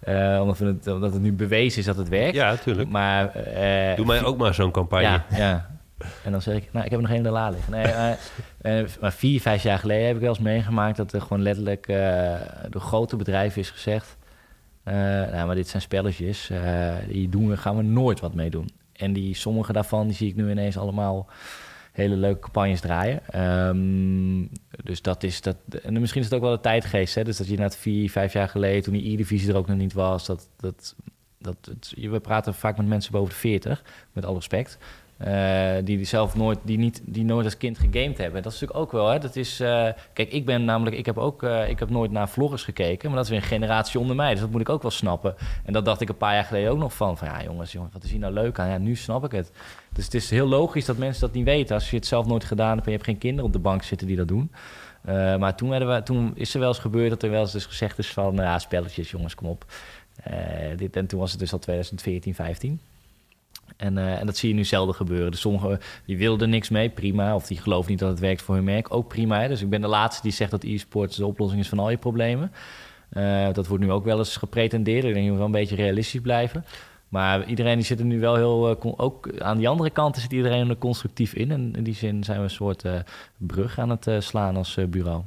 [0.00, 2.34] Eh, omdat, het, omdat het nu bewezen is dat het werkt.
[2.34, 2.88] Ja, natuurlijk.
[2.88, 5.06] Maar, eh, Doe mij ook maar zo'n campagne.
[5.06, 5.76] ja, ja.
[6.24, 7.72] En dan zeg ik, nou, ik heb er nog de la liggen.
[7.72, 11.20] Nee, eh, eh, maar vier, vijf jaar geleden heb ik wel eens meegemaakt dat er
[11.20, 12.34] gewoon letterlijk eh,
[12.70, 14.16] door grote bedrijven is gezegd:
[14.82, 14.94] eh,
[15.32, 18.70] nou, maar dit zijn spelletjes, eh, die doen we, gaan we nooit wat mee doen.
[18.98, 21.26] En die sommige daarvan die zie ik nu ineens allemaal
[21.92, 23.20] hele leuke campagnes draaien.
[23.28, 24.46] Ehm,
[24.84, 25.56] dus dat is dat.
[25.82, 27.24] En misschien is het ook wel de tijdgeest, hè?
[27.24, 29.92] Dus dat je na vier, vijf jaar geleden, toen die E-divisie er ook nog niet
[29.92, 30.48] was, dat.
[30.56, 30.94] dat
[31.40, 34.78] dat we praten vaak met mensen boven de 40, met alle respect.
[35.18, 38.42] Eh, die, zelf nooit, die niet, die nooit als kind gegamed hebben.
[38.42, 39.08] Dat is natuurlijk ook wel.
[39.08, 39.18] Hè?
[39.18, 42.28] Dat is, eh, kijk, ik ben namelijk, ik heb ook, eh, ik heb nooit naar
[42.28, 44.30] vloggers gekeken, maar dat is weer een generatie onder mij.
[44.30, 45.34] Dus dat moet ik ook wel snappen.
[45.64, 47.92] En dat dacht ik een paar jaar geleden ook nog van, van ja, jongens, jongens,
[47.92, 48.68] wat is hier nou leuk aan?
[48.68, 49.52] Ja, nu snap ik het.
[49.92, 51.74] Dus het is heel logisch dat mensen dat niet weten.
[51.74, 53.82] Als je het zelf nooit gedaan hebt en je hebt geen kinderen op de bank
[53.82, 54.52] zitten die dat doen.
[55.38, 57.98] Maar toen, we, toen is er wel eens gebeurd dat er wel eens dus gezegd
[57.98, 59.64] is van, ja, spelletjes, jongens, kom op.
[60.76, 62.80] Dit, en toen was het dus al 2014, 15.
[63.78, 65.30] En, eh, en dat zie je nu zelden gebeuren.
[65.30, 67.34] Dus sommigen die wilden niks mee, prima.
[67.34, 69.40] Of die geloven niet dat het werkt voor hun merk, ook prima.
[69.40, 69.48] Hè?
[69.48, 71.96] Dus ik ben de laatste die zegt dat e-sports de oplossing is van al je
[71.96, 72.52] problemen.
[73.08, 75.04] Eh, dat wordt nu ook wel eens gepretendeerd.
[75.04, 76.64] Ik denk, moet wel een beetje realistisch blijven.
[77.08, 78.70] Maar iedereen die zit er nu wel heel...
[78.70, 81.50] eh, ook aan die andere kant zit iedereen er constructief in.
[81.50, 82.84] En in die zin zijn we een soort
[83.36, 85.22] brug aan het slaan als bureau.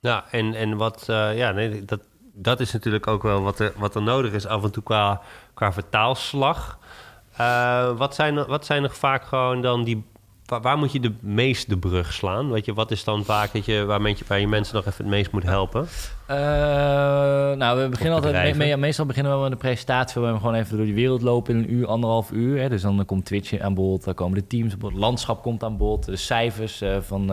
[0.00, 1.04] Ja, en, en wat,
[1.34, 2.00] ja, nee, dat,
[2.32, 5.20] dat is natuurlijk ook wel wat er, wat er nodig is af en toe qua,
[5.54, 6.78] qua vertaalslag.
[7.36, 10.04] Eh, wat, zijn, wat zijn er vaak gewoon dan die.
[10.46, 12.50] Waar, waar moet je de meest de brug slaan?
[12.50, 15.04] Weet je, wat is dan vaak dat je, waar, men- waar je mensen nog even
[15.04, 15.86] het meest moet helpen?
[16.26, 16.36] Eh,
[17.56, 20.76] nou, we beginnen altijd mee- meestal beginnen we met een presentatie waar we gewoon even
[20.76, 22.60] door die wereld lopen in een uur, anderhalf uur.
[22.60, 22.68] Hè.
[22.68, 25.76] Dus dan komt Twitch aan bod, dan komen de teams aan bod, landschap komt aan
[25.76, 27.32] bod, de cijfers eh, van,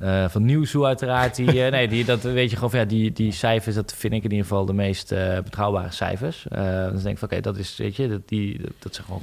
[0.00, 1.36] eh eh van Nieuwshoe uiteraard.
[1.36, 4.12] Die, eh, nee, die, dat weet je gewoon, van, ja, die, die cijfers, dat vind
[4.12, 6.46] ik in ieder geval de meest eh, betrouwbare cijfers.
[6.48, 9.22] Dan denk ik van, oké, dat is, weet je, dat, die, dat, zijn gewoon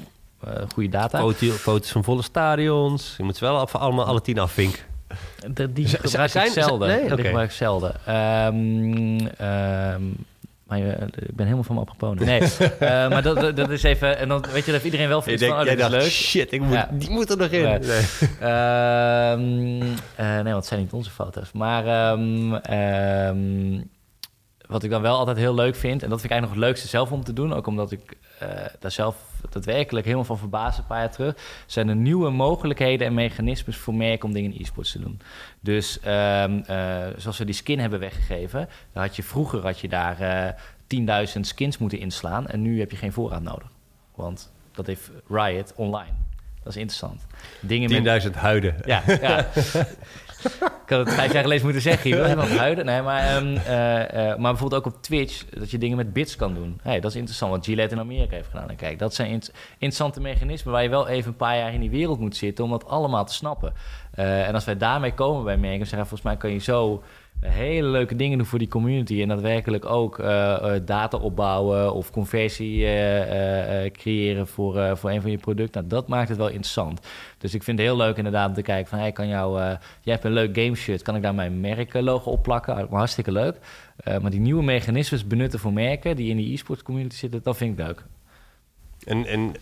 [0.74, 1.20] goede data.
[1.20, 3.14] Foto, foto's van volle stadions.
[3.18, 4.80] Je moet ze wel allemaal alle tien afvinken.
[5.70, 6.88] Die gebruik zijn- ik zelden.
[6.88, 7.02] nee?
[7.02, 7.24] Die Oké.
[7.24, 7.96] gebruik ik zelden.
[8.06, 10.02] Ehm, ehm,
[10.68, 12.26] maar je- ik ben helemaal van me afgeponen.
[12.26, 12.40] Nee,
[12.80, 14.18] eh, maar dat, dat, dat is even...
[14.18, 16.02] En dan weet je, dat iedereen wel iets van, oh, dit is leuk.
[16.02, 16.90] shit, ik moet, Ja.
[16.92, 17.62] die moet er nog in.
[17.64, 17.80] Nee.
[18.40, 19.82] Ehm,
[20.16, 21.52] eh, nee, want het zijn niet onze foto's.
[21.52, 23.82] Maar ehm, ehm,
[24.68, 26.04] wat ik dan wel altijd heel leuk vind...
[26.04, 27.54] en dat vind ik eigenlijk nog het leukste zelf om te doen...
[27.54, 28.50] ook omdat ik eh,
[28.80, 29.16] daar zelf
[29.50, 31.36] daadwerkelijk helemaal van verbaasd een paar jaar terug...
[31.66, 35.20] zijn er nieuwe mogelijkheden en mechanismes voor merken om dingen in e-sports te doen.
[35.60, 38.70] Dus ehm, eh, zoals we die skin hebben weggegeven...
[38.94, 42.48] dan had je, vroeger had je daar eh 10.000 skins moeten inslaan...
[42.48, 43.68] en nu heb je geen voorraad nodig.
[44.16, 46.14] Want dat heeft Riot online.
[46.64, 47.26] Dat is interessant.
[47.60, 48.76] Dingen met 10.000 huiden.
[48.86, 49.48] ja, ja.
[50.86, 52.10] ik had het vijf jaar geleden moeten zeggen.
[52.12, 52.86] Hier wil iemand huiden.
[52.86, 56.36] Nee, maar, ehm, eh, eh, maar bijvoorbeeld ook op Twitch, dat je dingen met bits
[56.36, 56.80] kan doen.
[56.84, 58.70] Hey, dat is interessant, wat Gillette in Amerika heeft gedaan.
[58.70, 61.80] En kijk, dat zijn int- interessante mechanismen waar je wel even een paar jaar in
[61.80, 63.74] die wereld moet zitten om dat allemaal te snappen.
[64.12, 67.04] Eh, en als wij daarmee komen bij merken, zeggen volgens mij kan je zo
[67.40, 69.22] hele leuke dingen doen voor die community.
[69.22, 70.26] En daadwerkelijk ook uh,
[70.86, 72.80] data opbouwen of conversie
[73.92, 75.82] creëren voor, voor een van je producten.
[75.82, 77.08] Nou, dat maakt het wel interessant.
[77.38, 79.00] Dus ik vind het heel leuk inderdaad om te kijken van...
[79.00, 79.60] Hey, kan jou,
[80.02, 82.88] jij hebt een leuk game shirt, kan ik daar mijn merklogo op plakken?
[82.90, 83.56] Hartstikke leuk.
[84.22, 87.80] maar die nieuwe mechanismes benutten voor merken die in die e-sports community zitten, dat vind
[87.80, 88.04] ik leuk.
[89.06, 89.54] En, en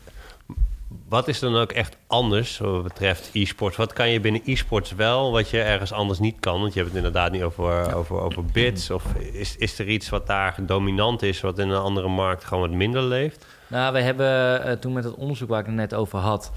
[1.10, 3.78] wat is dan ook echt anders wat betreft e-sports?
[3.78, 6.60] Wat kan je binnen e-sports wel, wat je ergens anders niet kan?
[6.60, 8.92] Want je hebt het inderdaad niet over, over, over bits.
[8.92, 12.70] Of is, is er iets wat daar dominant is, wat in een andere markt gewoon
[12.70, 13.46] wat minder leeft?
[13.68, 16.52] Nou, we hebben uh, toen met het onderzoek waar ik het net over had...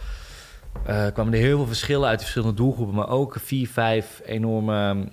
[0.88, 2.94] Uh, kwamen er heel veel verschillen uit de verschillende doelgroepen...
[2.94, 5.08] maar ook vier, vijf enorme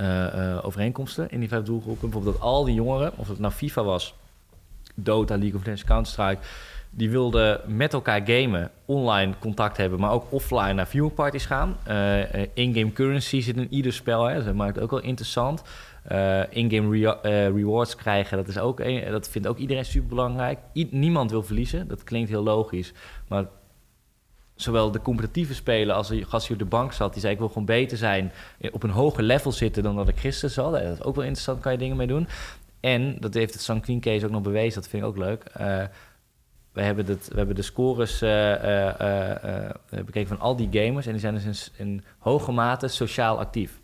[0.00, 2.10] uh, overeenkomsten in die vijf doelgroepen.
[2.10, 4.14] Bijvoorbeeld dat al die jongeren, of het nou FIFA was...
[4.94, 6.40] Dota, League of Legends, Counter-Strike
[6.90, 11.12] die wilden met elkaar gamen, online contact hebben, maar ook offline naar viewing
[11.46, 11.76] gaan.
[11.88, 15.62] Uh, in-game currency zit in ieder spel, hè, dus dat maakt het ook wel interessant.
[16.12, 17.16] Uh, in-game
[17.54, 20.58] rewards krijgen, dat, is ook dat vindt ook iedereen super belangrijk.
[20.90, 22.92] niemand wil verliezen, dat klinkt heel logisch.
[23.28, 23.44] Maar
[24.54, 27.38] zowel de competitieve speler als de gast die op de bank zat, die zei ik
[27.38, 28.32] wil gewoon beter zijn,
[28.72, 30.72] op een hoger level zitten dan dat ik gisteren zat.
[30.72, 32.28] Dat is ook wel interessant, kan je dingen mee doen.
[32.80, 35.42] En dat heeft het Sanquin case ook nog bewezen, dat vind ik ook leuk
[36.78, 38.54] we hebben, we hebben de scores uh,
[39.90, 41.06] bekeken van al die gamers.
[41.06, 43.80] En die zijn dus in, hoge mate sociaal actief.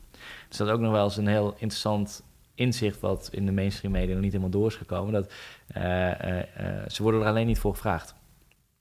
[0.49, 2.23] Dus dat is ook nog wel eens een heel interessant
[2.55, 3.01] inzicht...
[3.01, 5.13] wat in de mainstream media nog niet helemaal door is gekomen.
[5.13, 5.33] Dat,
[6.93, 8.15] ze worden er alleen niet voor gevraagd.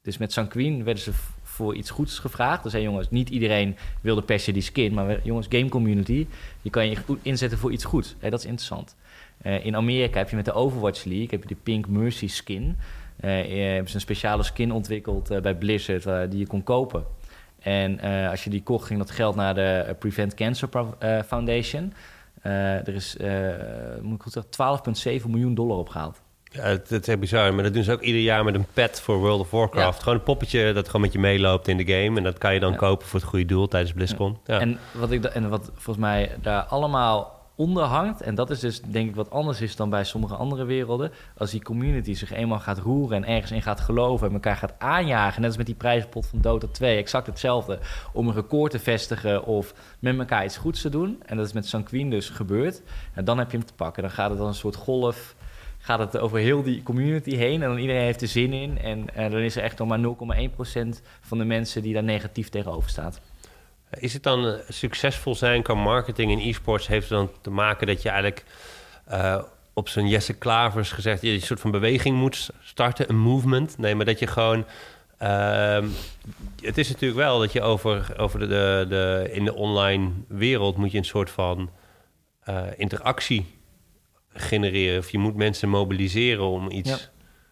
[0.02, 1.12] Dus met Sanquin werden ze
[1.44, 2.64] voor iets goeds gevraagd.
[2.64, 4.94] Dus hey, jongens, niet iedereen wilde per se die skin...
[4.94, 6.28] maar jongens, game community,
[6.62, 8.16] je kan je inzetten voor iets goeds.
[8.20, 8.96] Hey, dat is interessant.
[9.44, 11.28] In Amerika heb je met de Overwatch League...
[11.30, 12.78] heb je de Pink Mercy skin...
[13.22, 17.06] Uh, hebben ze een speciale skin ontwikkeld uh, bij Blizzard die je kon kopen.
[17.60, 20.70] En als je die kocht, ging dat geld naar de Prevent Cancer
[21.26, 21.94] Foundation.
[22.42, 23.18] er is,
[24.02, 26.22] moet ik goed zeggen, 12,7 miljoen dollar opgehaald.
[26.54, 27.54] Ja, dat, is echt bizar.
[27.54, 30.00] Maar dat doen ze ook ieder jaar met een pet voor World of Warcraft.
[30.00, 32.18] Gewoon een poppetje dat gewoon met je meeloopt in de game.
[32.18, 34.38] En dat kan je dan kopen voor het goede doel tijdens BlizzCon.
[34.46, 34.60] Ja.
[34.60, 38.22] En, wat ik en wat volgens mij daar allemaal onder hangt.
[38.22, 41.12] En dat is dus denk ik wat anders is dan bij sommige andere werelden.
[41.38, 44.74] Als die community zich eenmaal gaat roeren en ergens in gaat geloven en elkaar gaat
[44.78, 45.40] aanjagen.
[45.40, 47.80] Net als met die prijzenpot van Dota 2, exact hetzelfde.
[48.14, 51.22] Om een record te vestigen of met elkaar iets goeds te doen.
[51.26, 52.82] En dat is met Sanquin dus gebeurd.
[53.14, 54.04] En dan heb je hem te pakken.
[54.04, 55.36] Dan gaat het als een soort golf
[55.84, 57.62] gaat het over heel die community heen.
[57.62, 58.78] En dan iedereen heeft er zin in.
[58.78, 62.50] En, en dan is er echt nog maar 0,1% van de mensen die daar negatief
[62.50, 63.22] tegenover staat.
[64.00, 66.88] Is het dan eh, succesvol zijn qua marketing in e-sports?
[66.88, 68.44] Heeft het dan te maken dat je eigenlijk
[69.12, 69.42] uh,
[69.74, 71.22] op zo'n Jesse Klavers gezegd...
[71.22, 73.78] je een soort van beweging moet starten, een movement?
[73.78, 74.66] Nee, maar dat je gewoon...
[75.22, 75.78] Uh,
[76.62, 80.78] het is natuurlijk wel dat je over, over de, de, de, in de online wereld
[80.78, 81.70] moet je een soort van
[82.50, 83.46] uh, interactie
[84.34, 85.00] genereren.
[85.00, 87.12] Of je moet mensen mobiliseren om iets,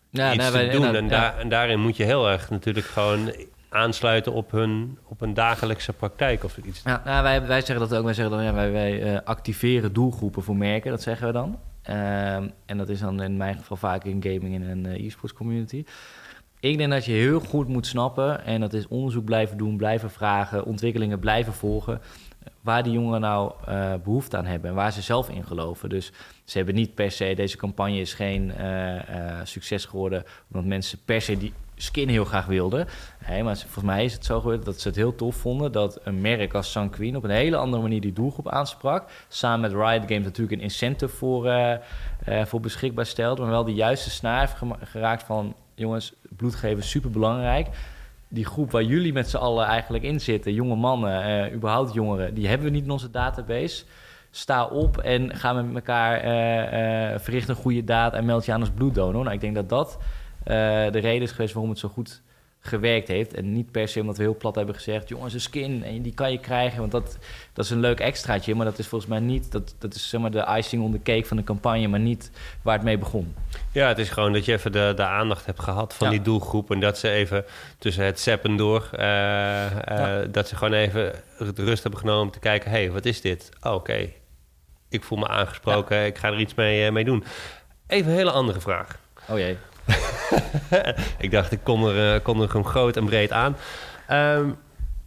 [0.10, 0.34] ja.
[0.34, 0.96] iets te doen.
[0.96, 3.34] En, daar, en daarin moet je heel erg natuurlijk gewoon
[3.74, 6.82] aansluiten op hun, op hun dagelijkse praktijk of iets.
[6.84, 8.04] Ja, nou, wij, wij zeggen dat ook.
[8.04, 11.60] Wij zeggen dan, wij, wij uh, activeren doelgroepen voor merken, dat zeggen we dan.
[11.90, 15.34] Uh, en dat is dan in mijn geval vaak in gaming en een uh, e-sports
[15.34, 15.86] community.
[16.60, 20.12] Ik denk dat je heel goed moet snappen, en dat is onderzoek blijven doen, blijven
[20.12, 22.02] vragen, ontwikkelingen blijven volgen,
[22.62, 25.90] waar die jongeren nou uh, behoefte aan hebben en waar ze zelf in geloven.
[25.90, 26.12] Dus
[26.44, 28.54] ze hebben niet per se, deze campagne is geen
[29.44, 32.88] succes geworden, omdat mensen per se die skin heel graag wilden.
[33.18, 36.00] Hey, maar volgens mij is het zo gebeurd dat ze het heel tof vonden dat
[36.04, 39.10] een merk als Sanquin op een hele andere manier die doelgroep aansprak.
[39.28, 41.74] Samen met Riot Games natuurlijk een incentive voor, uh,
[42.30, 47.10] uh, voor beschikbaar stelde, maar wel de juiste snaar heeft geraakt van jongens, bloedgeven super
[47.10, 47.68] belangrijk.
[48.28, 52.34] Die groep waar jullie met z'n allen eigenlijk in zitten, jonge mannen, uh, überhaupt jongeren,
[52.34, 53.84] die hebben we niet in onze database
[54.32, 58.60] sta op en ga met elkaar uh, verricht een goede daad en meld je aan
[58.60, 59.24] als bloeddonor.
[59.24, 59.98] Nou, ik denk dat dat
[60.44, 62.22] de reden is geweest waarom het zo goed
[62.64, 63.34] gewerkt heeft.
[63.34, 65.10] En niet per se omdat we heel plat hebben gezegd...
[65.10, 66.80] jongens, een skin, en die kan je krijgen.
[66.80, 67.18] Want dat,
[67.54, 68.56] dat is een leuk extraatje.
[68.56, 69.52] Maar dat is volgens mij niet...
[69.52, 71.88] dat, dat is zeg maar de icing on the cake van de campagne...
[71.88, 72.32] maar niet
[72.62, 73.36] waar het mee begon.
[73.72, 76.72] Ja, het is gewoon dat je even de, de aandacht hebt gehad van die doelgroep...
[76.72, 77.46] en dat ze even
[77.78, 78.90] tussen het zeppen door...
[79.00, 82.72] Uh, uh, dat ze gewoon even de rust hebben genomen om te kijken...
[82.72, 83.50] hé, hey, wat is dit?
[83.62, 84.10] Oh, oké,
[84.90, 87.24] ik voel me aangesproken, ik ga er iets mee, mee doen.
[87.88, 89.00] Even een hele andere vraag.
[89.30, 89.58] Oh jee.
[91.26, 93.56] ik dacht, ik kom er, uh, er gewoon groot en breed aan.
[94.12, 94.58] Um,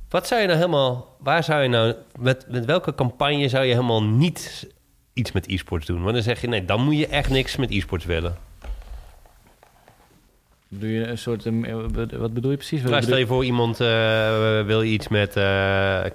[0.08, 1.16] wat zou je nou helemaal...
[1.18, 1.94] Waar zou je nou...
[2.18, 4.68] Met, met welke campagne zou je helemaal niet
[5.12, 6.02] iets met e-sports doen?
[6.02, 8.36] Want dan zeg je, nee, dan moet je echt niks met e-sports willen.
[10.68, 11.46] Bedoel je een soort...
[11.46, 11.74] Uh,
[12.18, 12.82] wat bedoel je precies?
[12.82, 15.32] Nou, stel je voor, iemand uh, wil iets met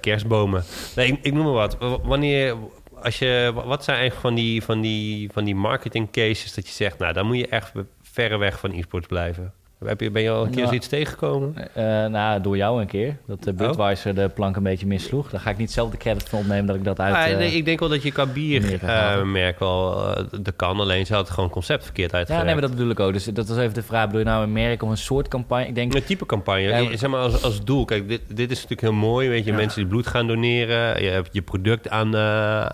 [0.00, 0.64] kerstbomen.
[0.96, 1.76] Nee, ik, ik, noem maar wat.
[2.02, 2.56] Wanneer
[3.02, 6.72] als je, wat zijn eigenlijk van die, van, die, van die marketing cases dat je
[6.72, 7.72] zegt, nou, dan moet je echt
[8.20, 9.52] verre weg van e-sports blijven?
[9.84, 11.54] Heb je, ben je al een keer Nou, zoiets tegengekomen?
[11.74, 13.16] Eh, nou, door jou een keer.
[13.26, 13.56] Dat de Oh.
[13.56, 15.30] Budweiser de plank een beetje missloeg.
[15.30, 17.14] Daar ga ik niet zelf de credit van opnemen dat ik dat uit...
[17.14, 20.80] Ah, eh, nee, ik denk wel dat je qua biermerk wel eh, de kan.
[20.80, 22.46] Alleen ze had het gewoon concept verkeerd ja, uitgewerkt.
[22.46, 23.12] nee, maar dat bedoel ik ook.
[23.12, 24.04] Dus dat was even de vraag.
[24.06, 25.66] Bedoel je nou een merk of een soort campagne?
[25.66, 25.94] Ik denk...
[25.94, 26.60] Een type campagne.
[26.62, 27.84] Ja, zeg maar als, als doel.
[27.84, 29.28] Kijk, dit, dit is natuurlijk heel mooi.
[29.28, 29.56] Weet je, Ja.
[29.56, 31.02] mensen die bloed gaan doneren.
[31.02, 32.66] Je hebt je product aan, eh,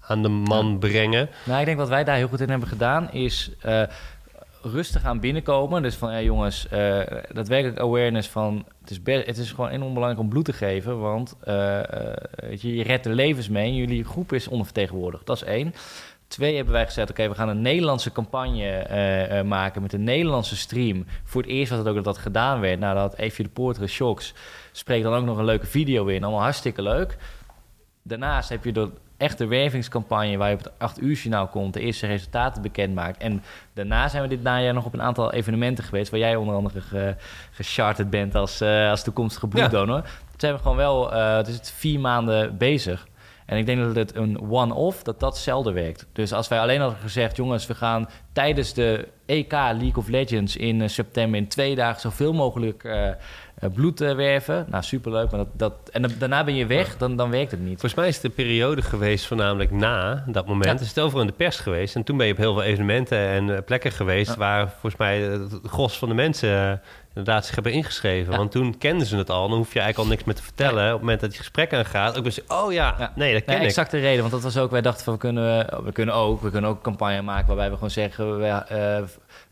[0.00, 1.28] aan de man brengen.
[1.44, 3.82] Nou, ik denk wat wij daar heel goed in hebben gedaan is eh,
[4.64, 5.82] rustig aan binnenkomen.
[5.82, 7.00] Dus van, ja, jongens, eh
[7.32, 8.64] daadwerkelijk awareness van...
[8.80, 12.16] Het is, het is gewoon enorm belangrijk om bloed te geven, want eh, eh,
[12.56, 15.26] je, je redt levens mee en jullie groep is ondervertegenwoordigd.
[15.26, 15.74] Dat is één.
[16.26, 21.06] Twee hebben wij gezegd, oké, we gaan een Nederlandse campagne maken met een Nederlandse stream.
[21.24, 22.78] Voor het eerst was het ook dat dat gedaan werd.
[22.80, 24.34] Nou, dat Eefje de Poortere Shocks
[24.72, 26.22] spreekt dan ook nog een leuke video in.
[26.22, 27.16] Allemaal hartstikke leuk.
[28.02, 28.90] Daarnaast heb je de
[29.24, 33.22] echte wervingscampagne waar je op het 8 uur journaal komt, de eerste resultaten bekend maakt.
[33.22, 36.54] En daarna zijn we dit najaar nog op een aantal evenementen geweest, waar jij onder
[36.54, 37.14] andere ge,
[37.50, 40.00] gecharterd bent als, eh, als toekomstige bloeddonor.
[40.02, 43.06] Toen zijn we gewoon wel, het is het vier maanden bezig.
[43.46, 46.06] En ik denk dat het een one-off, dat dat zelden werkt.
[46.12, 50.56] Dus als wij alleen hadden gezegd, jongens, we gaan tijdens de EK League of Legends
[50.56, 53.14] in eh, september in twee dagen zoveel mogelijk eh, eh,
[53.74, 54.66] bloed werven.
[54.68, 55.30] Nou, superleuk.
[55.30, 57.80] Maar dat, dat, en daarna ben je weg, dan, dan werkt het niet.
[57.80, 60.78] Volgens mij is het een periode geweest, voornamelijk na dat moment.
[60.78, 60.84] Ja.
[60.84, 61.94] Is het overal in de pers geweest.
[61.94, 64.30] En toen ben je op heel veel evenementen en plekken geweest...
[64.30, 64.36] Ja.
[64.36, 66.80] waar volgens mij het gros van de mensen
[67.14, 68.32] inderdaad zich hebben ingeschreven.
[68.32, 68.38] Ja.
[68.38, 69.48] Want toen kenden ze het al.
[69.48, 70.84] Dan hoef je eigenlijk al niks meer te vertellen.
[70.86, 72.18] Op het moment dat je gesprek aangaat...
[72.18, 73.12] ook dus, oh ja, Ja.
[73.14, 73.68] nee, dat ken Nee, ik.
[73.68, 74.20] exact de reden.
[74.20, 76.76] Want dat was ook, wij dachten van we kunnen, we kunnen ook, we kunnen ook
[76.76, 79.02] een campagne maken waarbij we gewoon zeggen, we, eh,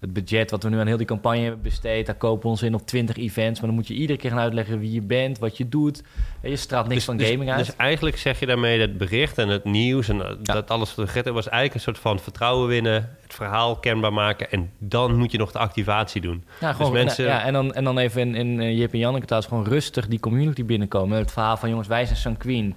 [0.03, 2.63] het budget wat we nu aan heel die campagne hebben besteed, daar kopen we ons
[2.63, 3.59] in op 20 events.
[3.61, 6.03] Maar dan moet je iedere keer gaan uitleggen wie je bent, wat je doet.
[6.43, 7.67] Je straalt niks van gaming uit.
[7.67, 11.15] Dus eigenlijk zeg je daarmee dat bericht en het nieuws en eh, dat alles wat
[11.15, 15.33] er was eigenlijk een soort van vertrouwen winnen, het verhaal kenbaar maken en dan moet
[15.33, 16.45] je nog de activatie doen.
[16.61, 18.99] Ja, gewoon, Dus mensen- ja, en, dan, en dan even in, in eh, Jip en
[18.99, 21.19] Janneke thuis gewoon rustig die community binnenkomen.
[21.19, 22.75] Het verhaal van jongens, wij zijn Sanquin.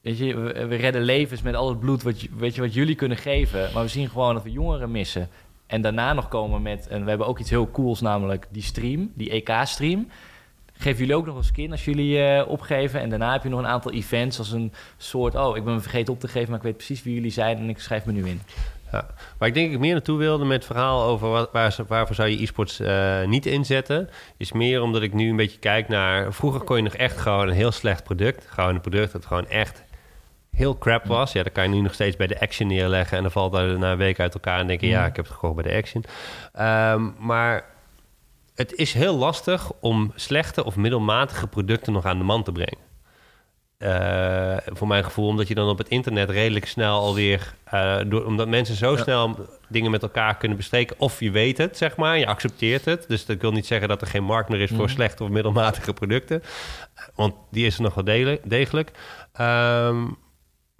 [0.00, 2.94] Weet je, we, we redden levens met al het bloed wat, weet je, wat jullie
[2.94, 3.70] kunnen geven.
[3.74, 5.28] Maar we zien gewoon dat we jongeren missen.
[5.70, 9.12] En daarna nog komen met, en we hebben ook iets heel cools, namelijk die stream,
[9.14, 10.08] die EK-stream.
[10.72, 13.00] Geven jullie ook nog een skin als jullie eh, opgeven.
[13.00, 15.34] En daarna heb je nog een aantal events als een soort...
[15.34, 17.58] oh, ik ben me vergeten op te geven, maar ik weet precies wie jullie zijn...
[17.58, 18.40] en ik schrijf me nu in.
[18.92, 19.06] Ja.
[19.38, 22.28] Waar ik denk ik meer naartoe wilde met het verhaal over wat, waar, waarvoor zou
[22.28, 26.32] je e-sports eh, niet inzetten, is meer omdat ik nu een beetje kijk naar.
[26.32, 29.46] Vroeger kon je nog echt gewoon een heel slecht product, gewoon een product dat gewoon
[29.46, 29.82] echt
[30.60, 31.32] heel crap was.
[31.32, 33.78] Ja, dan kan je nu nog steeds bij de Action neerleggen en dan valt dat
[33.78, 35.76] na een week uit elkaar en denk je, ja, ik heb het gekocht bij de
[35.78, 36.04] Action.
[36.52, 37.64] Ehm, maar
[38.54, 42.88] het is heel lastig om slechte of middelmatige producten nog aan de man te brengen.
[43.78, 47.54] Eh, voor mijn gevoel, omdat je dan op het internet redelijk snel alweer...
[47.64, 49.02] eh, door, omdat mensen zo Ja.
[49.02, 49.36] snel
[49.68, 50.96] dingen met elkaar kunnen bespreken...
[50.98, 53.04] of je weet het, zeg maar, je accepteert het.
[53.08, 54.68] Dus dat wil niet zeggen dat er geen markt meer is...
[54.70, 54.88] voor Mhm.
[54.94, 56.42] slechte of middelmatige producten.
[57.14, 58.90] Want die is er nog wel degelijk.
[59.32, 60.04] Ehm,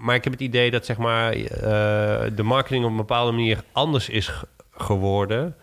[0.00, 3.62] maar ik heb het idee dat zeg maar, eh, de marketing op een bepaalde manier
[3.72, 5.56] anders is ge- geworden.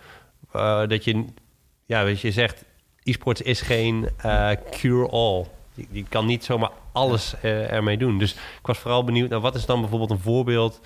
[0.52, 1.26] Eh, dat je,
[1.86, 2.64] ja, weet je, je zegt,
[3.04, 5.46] e-sports is geen eh, cure-all.
[5.74, 8.18] Die, die kan niet zomaar alles ermee doen.
[8.18, 10.82] Dus ik was vooral benieuwd, nou, wat is dan bijvoorbeeld een voorbeeld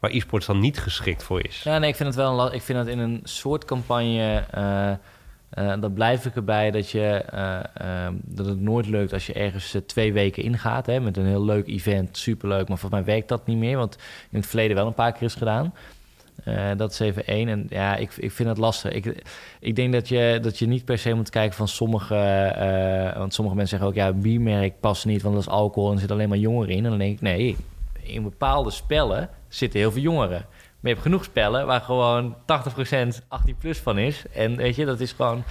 [0.00, 1.62] waar e-sports dan niet geschikt voor is?
[1.62, 4.44] Ja, nee, ik vind het wel een Ik vind het in een soort campagne.
[5.54, 9.32] Eh dan blijf ik erbij dat, je, eh, ehm, dat het nooit lukt als je
[9.32, 10.86] ergens eh, twee weken ingaat.
[10.86, 12.68] Hè, met een heel leuk event, superleuk.
[12.68, 13.76] Maar volgens mij werkt dat niet meer.
[13.76, 13.96] Want
[14.30, 15.74] in het verleden wel een paar keer is gedaan.
[16.76, 17.48] Dat is even één.
[17.48, 18.92] En ja, ik, ik vind het lastig.
[18.92, 19.22] Ik,
[19.60, 22.14] ik denk dat je, dat je niet per se moet kijken van sommige...
[23.16, 24.06] want sommige mensen zeggen ook...
[24.06, 25.88] ja, biermerk past niet, want dat is alcohol...
[25.88, 26.84] en er zit alleen maar jongeren in.
[26.84, 27.56] En dan denk ik, nee,
[28.02, 30.46] in bepaalde spellen zitten heel veel jongeren.
[30.84, 34.22] Maar je hebt genoeg spellen waar gewoon 80% 18 plus van is.
[34.32, 35.44] En weet je, dat is gewoon...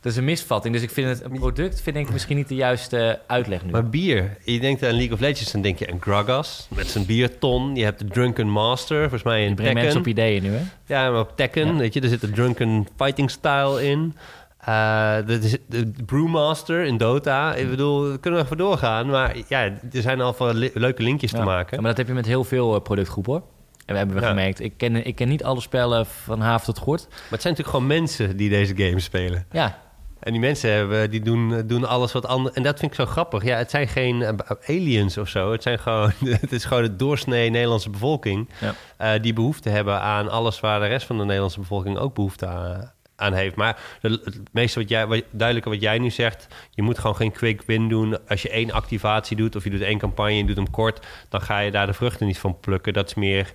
[0.00, 0.74] Dat is een misvatting.
[0.74, 3.70] Dus ik vind het een product vind ik misschien niet de juiste uitleg nu.
[3.70, 7.06] Maar bier, je denkt aan League of Legends, dan denk je aan Gragas met zijn
[7.06, 7.74] bierton.
[7.74, 10.62] Je hebt de Drunken Master, volgens mij je in brengt mensen op ideeën nu, hè?
[10.86, 11.76] Ja, maar op Tekken, Ja.
[11.76, 14.16] weet je, er zit de Drunken Fighting Style in.
[14.58, 17.54] Eh de, de, Brewmaster in Dota.
[17.54, 19.06] Ik bedoel, we kunnen we even doorgaan.
[19.06, 21.76] Maar ja, er zijn al van leuke linkjes te maken.
[21.76, 23.42] Ja, maar dat heb je met heel veel eh, productgroepen, hoor.
[23.86, 24.28] En we hebben we Ja.
[24.28, 24.60] gemerkt.
[24.60, 27.06] Ik ken, ik ken niet alle spellen van haaf tot gort.
[27.08, 29.46] Maar het zijn natuurlijk gewoon mensen die deze game spelen.
[29.50, 29.82] Ja,
[30.20, 32.54] En die mensen hebben, die doen, doen alles wat anders.
[32.54, 33.44] En dat vind ik zo grappig.
[33.44, 34.32] Ja, het zijn geen eh,
[34.66, 35.52] aliens of zo.
[35.52, 38.48] Het, zijn gewoon, het is gewoon het doorsnee Nederlandse bevolking...
[38.60, 38.74] Ja.
[38.96, 42.46] eh, die behoefte hebben aan alles waar de rest van de Nederlandse bevolking ook behoefte
[42.46, 43.54] aan, aan heeft.
[43.56, 46.46] Maar de, het meeste wat jij, wat, duidelijke wat jij nu zegt...
[46.70, 48.28] je moet gewoon geen quick win doen.
[48.28, 51.06] Als je één activatie doet of je doet één campagne en doet hem kort...
[51.28, 52.92] dan ga je daar de vruchten niet van plukken.
[52.92, 53.52] Dat is meer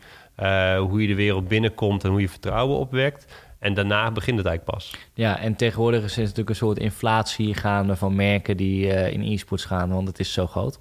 [0.77, 3.47] hoe je de wereld binnenkomt en hoe je vertrouwen opwekt...
[3.59, 4.93] En daarna begint het eigenlijk pas.
[5.13, 9.21] Ja, en tegenwoordig is er natuurlijk een soort inflatie gaande van merken die uh, in
[9.21, 10.79] e-sports gaan, want het is zo groot.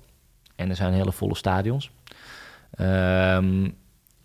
[0.57, 1.91] En er zijn hele volle stadions.
[2.81, 3.77] Um,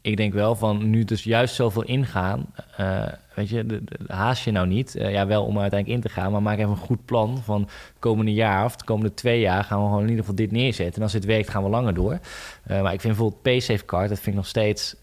[0.04, 2.46] ik denk wel van nu dus juist zoveel ingaan.
[2.80, 4.96] Uh, weet je, de, haast je nou niet.
[4.96, 7.70] Uh, ja, wel om uiteindelijk in te gaan, maar maak even een goed plan van
[8.00, 10.96] komende jaar of de komende twee jaar gaan we gewoon in ieder geval dit neerzetten.
[10.96, 12.14] En als het werkt, gaan we langer door.
[12.14, 14.96] Uh, maar ik vind bijvoorbeeld PaySafeCard, dat vind ik nog steeds.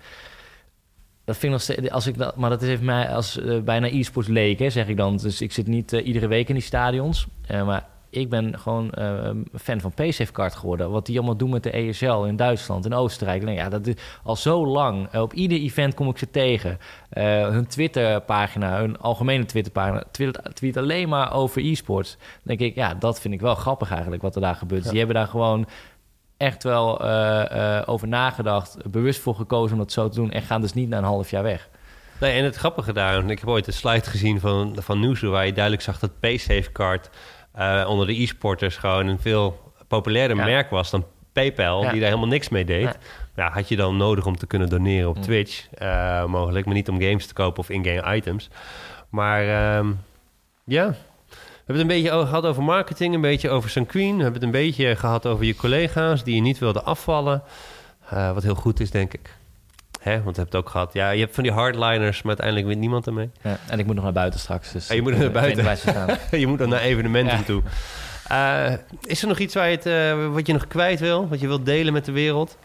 [1.25, 3.87] Dat vind ik nog steeds, als ik dat, maar dat is even mij als bijna
[3.87, 5.17] e-sports leek, zeg ik dan.
[5.17, 7.27] Dus ik zit niet iedere week in die stadions.
[7.49, 10.91] maar ik ben gewoon uh, fan van PaySafeCard geworden.
[10.91, 13.49] Wat die allemaal doen met de ESL in Duitsland en Oostenrijk.
[13.49, 15.15] ja, dat is al zo lang.
[15.15, 16.79] Uh, op ieder event kom ik ze tegen.
[17.13, 22.17] Uh, hun Twitterpagina, hun algemene Twitterpagina, tweet, tweet alleen maar over e-sports.
[22.19, 24.85] Dan denk ik, ja, dat vind ik wel grappig eigenlijk wat er daar gebeurt.
[24.85, 24.89] Ja.
[24.91, 25.67] Die hebben daar gewoon
[26.37, 27.03] echt wel
[27.87, 30.99] over nagedacht, bewust voor gekozen om dat zo te doen en gaan dus niet na
[30.99, 31.69] een half jaar weg.
[32.21, 35.47] Nee, en het grappige daar, ik heb ooit een slide gezien van, van Nieuwshow waar
[35.47, 37.11] je duidelijk zag dat PaySafeCard
[37.59, 40.45] uh, onder de e-sporters gewoon een veel populairder ja.
[40.45, 41.91] merk was dan PayPal, ja.
[41.91, 42.99] die daar helemaal niks mee deed.
[43.37, 43.51] Ja.
[43.51, 47.01] had je dan nodig om te kunnen doneren op Twitch, uh, mogelijk, maar niet om
[47.01, 48.49] games te kopen of in-game items.
[49.09, 50.01] Maar um,
[50.65, 54.17] ja, we hebben het een beetje gehad over marketing, een beetje over Sanqueen.
[54.17, 57.43] We hebben het een beetje gehad over je collega's die je niet wilde afvallen.
[58.13, 59.37] Uh, wat heel goed is, denk ik.
[60.01, 60.23] Hè?
[60.23, 60.93] Want je hebt het ook gehad.
[60.93, 63.31] Ja, je hebt van die hardliners, maar uiteindelijk wint niemand ermee.
[63.43, 64.73] Ja, en ik moet nog naar buiten straks.
[64.73, 65.65] Dus ja, je moet naar buiten.
[66.41, 67.43] je moet dan naar evenementen ja.
[67.43, 67.63] toe.
[68.31, 68.73] Uh,
[69.03, 71.29] is er nog iets waar je het, uh, wat je nog kwijt wil?
[71.29, 72.57] Wat je wilt delen met de wereld?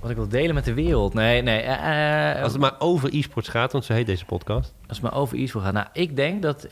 [0.00, 1.14] Wat ik wil delen met de wereld?
[1.14, 1.64] Nee, nee.
[1.64, 4.74] Uh, als het maar over e-sports gaat, want zo heet deze podcast.
[4.88, 5.74] Als het maar over e-sports gaat.
[5.74, 6.66] Nou, ik denk dat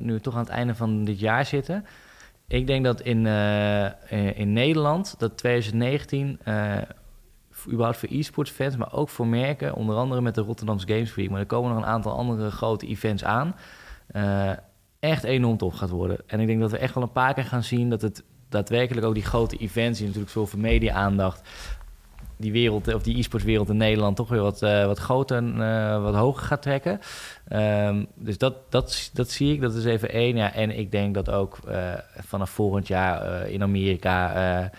[0.00, 1.86] nu we toch aan het einde van dit jaar zitten...
[2.48, 3.26] Ik denk dat in,
[4.34, 6.38] in Nederland, dat 2019
[7.68, 9.74] überhaupt voor e-sports fans, maar ook voor merken.
[9.74, 11.30] Onder andere met de Rotterdamse Games Week.
[11.30, 13.56] Maar er komen nog een aantal andere grote events aan.
[14.12, 14.50] Uh,
[15.00, 16.18] echt enorm tof gaat worden.
[16.26, 19.06] En ik denk dat we echt wel een paar keer gaan zien dat het daadwerkelijk
[19.06, 21.48] ook die grote events, die natuurlijk zoveel media-aandacht,
[22.36, 25.56] die wereld, of die e-sports wereld in Nederland toch weer wat, uh, wat groter en
[25.56, 27.00] uh, wat hoger gaat trekken.
[27.52, 30.36] Um, dus dat, dat, dat zie ik, dat is even één.
[30.36, 31.58] Ja, en ik denk dat ook
[32.18, 34.70] vanaf volgend jaar in Amerika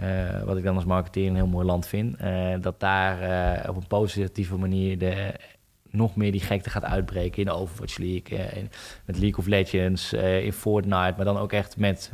[0.00, 2.20] uh, wat ik dan als marketeer een heel mooi land vind.
[2.20, 3.22] Uh, dat daar
[3.62, 5.34] uh, op een positieve manier de,
[5.90, 8.68] nog meer die gekte gaat uitbreken in Overwatch League,
[9.04, 12.10] met League of Legends, in Fortnite, maar dan ook echt met,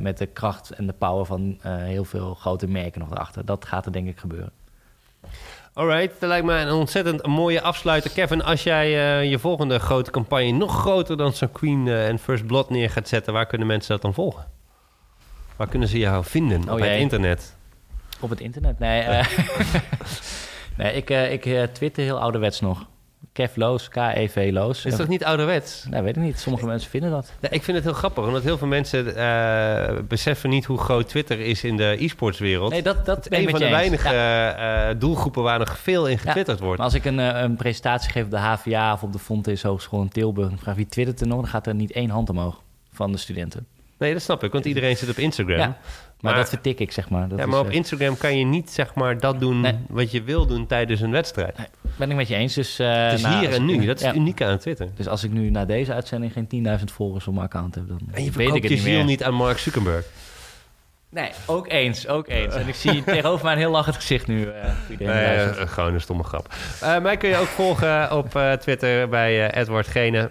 [0.00, 3.44] met de kracht en de power van heel veel grote merken nog erachter.
[3.44, 4.50] Dat gaat er denk ik gebeuren.
[5.72, 8.10] Alright, dat lijkt me een ontzettend mooie afsluiter.
[8.10, 8.90] Kevin, als jij
[9.28, 13.32] je volgende grote campagne nog groter dan zo'n Queen en First Blood neer gaat zetten,
[13.32, 14.55] waar kunnen mensen dat dan volgen?
[15.56, 17.56] Waar kunnen ze jou vinden oh, op het internet?
[18.20, 18.78] Op het internet?
[18.78, 19.26] Nee, uh,
[20.78, 22.86] nee ik, uh, ik uh, twitter heel ouderwets nog.
[23.32, 24.84] Kev Loos, K-E-V Loos.
[24.84, 25.86] Is dat niet ouderwets?
[25.90, 26.38] Nee, weet ik niet.
[26.38, 27.32] Sommige mensen vinden dat.
[27.40, 29.04] Ja, ik vind het heel grappig, omdat heel veel mensen
[30.08, 32.70] beseffen niet hoe groot Twitter is in de e-sportswereld.
[32.70, 34.94] Nee, dat, dat is een van de weinige ja.
[34.94, 36.78] doelgroepen waar nog veel in getwitterd ja, wordt.
[36.78, 40.00] Maar als ik een, een presentatie geef op de HVA of op de Fontes Hogeschool
[40.00, 40.52] in Tilburg...
[40.56, 43.66] vraag wie twittert er nog, dan gaat er niet één hand omhoog van de studenten.
[43.98, 45.58] Nee, dat snap ik, want iedereen zit op Instagram.
[45.58, 45.78] Ja,
[46.20, 47.28] maar, dat vertik ik, zeg maar.
[47.28, 49.78] Dat ja, maar op Instagram kan je niet, zeg maar, dat doen nee.
[49.88, 51.58] wat je wil doen tijdens een wedstrijd.
[51.58, 51.66] Nee,
[51.96, 52.54] ben ik met je eens.
[52.54, 54.08] Dus, uh, het is nou, hier en nu, dat is ja.
[54.08, 54.88] het unieke aan Twitter.
[54.94, 58.00] Dus als ik nu na deze uitzending geen 10.000 volgers op mijn account heb, dan
[58.12, 60.06] en je weet ik het je ziel niet aan Mark Zuckerberg.
[61.16, 62.54] Nee, ook eens, ook eens.
[62.54, 64.46] En ik zie tegenover mij een heel lachend gezicht nu.
[64.46, 64.52] Uh,
[64.98, 66.54] nee, uh, gewoon een stomme grap.
[66.82, 70.30] Uh, mij kun je ook volgen op Twitter bij Edward Gene.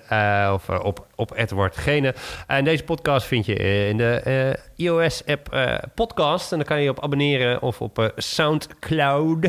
[0.54, 2.14] of op, op Edward Gene.
[2.48, 3.56] En deze podcast vind je
[3.88, 5.58] in de iOS-app
[5.96, 6.52] podcast.
[6.52, 9.48] En dan kan je op abonneren of op Soundcloud.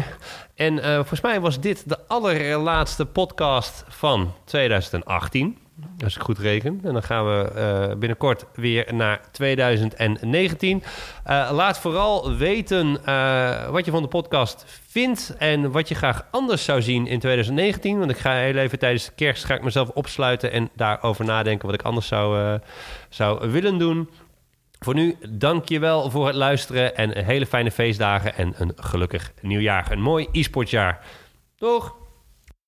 [0.54, 5.65] En volgens mij was dit de allerlaatste podcast van 2018.
[6.04, 6.80] Als ik goed reken.
[6.84, 7.52] En dan gaan we
[7.90, 10.82] uh, binnenkort weer naar 2019.
[11.26, 15.34] Uh, laat vooral weten uh, wat je van de podcast vindt.
[15.38, 17.98] En wat je graag anders zou zien in 2019.
[17.98, 20.52] Want ik ga heel even tijdens de kerst ga ik mezelf opsluiten.
[20.52, 22.58] En daarover nadenken wat ik anders zou,
[23.08, 24.10] zou willen doen.
[24.78, 26.96] Voor nu, dank je wel voor het luisteren.
[26.96, 28.36] En hele fijne feestdagen.
[28.36, 29.92] En een gelukkig nieuwjaar.
[29.92, 31.04] Een mooi e-sportjaar.
[31.58, 32.05] Doeg!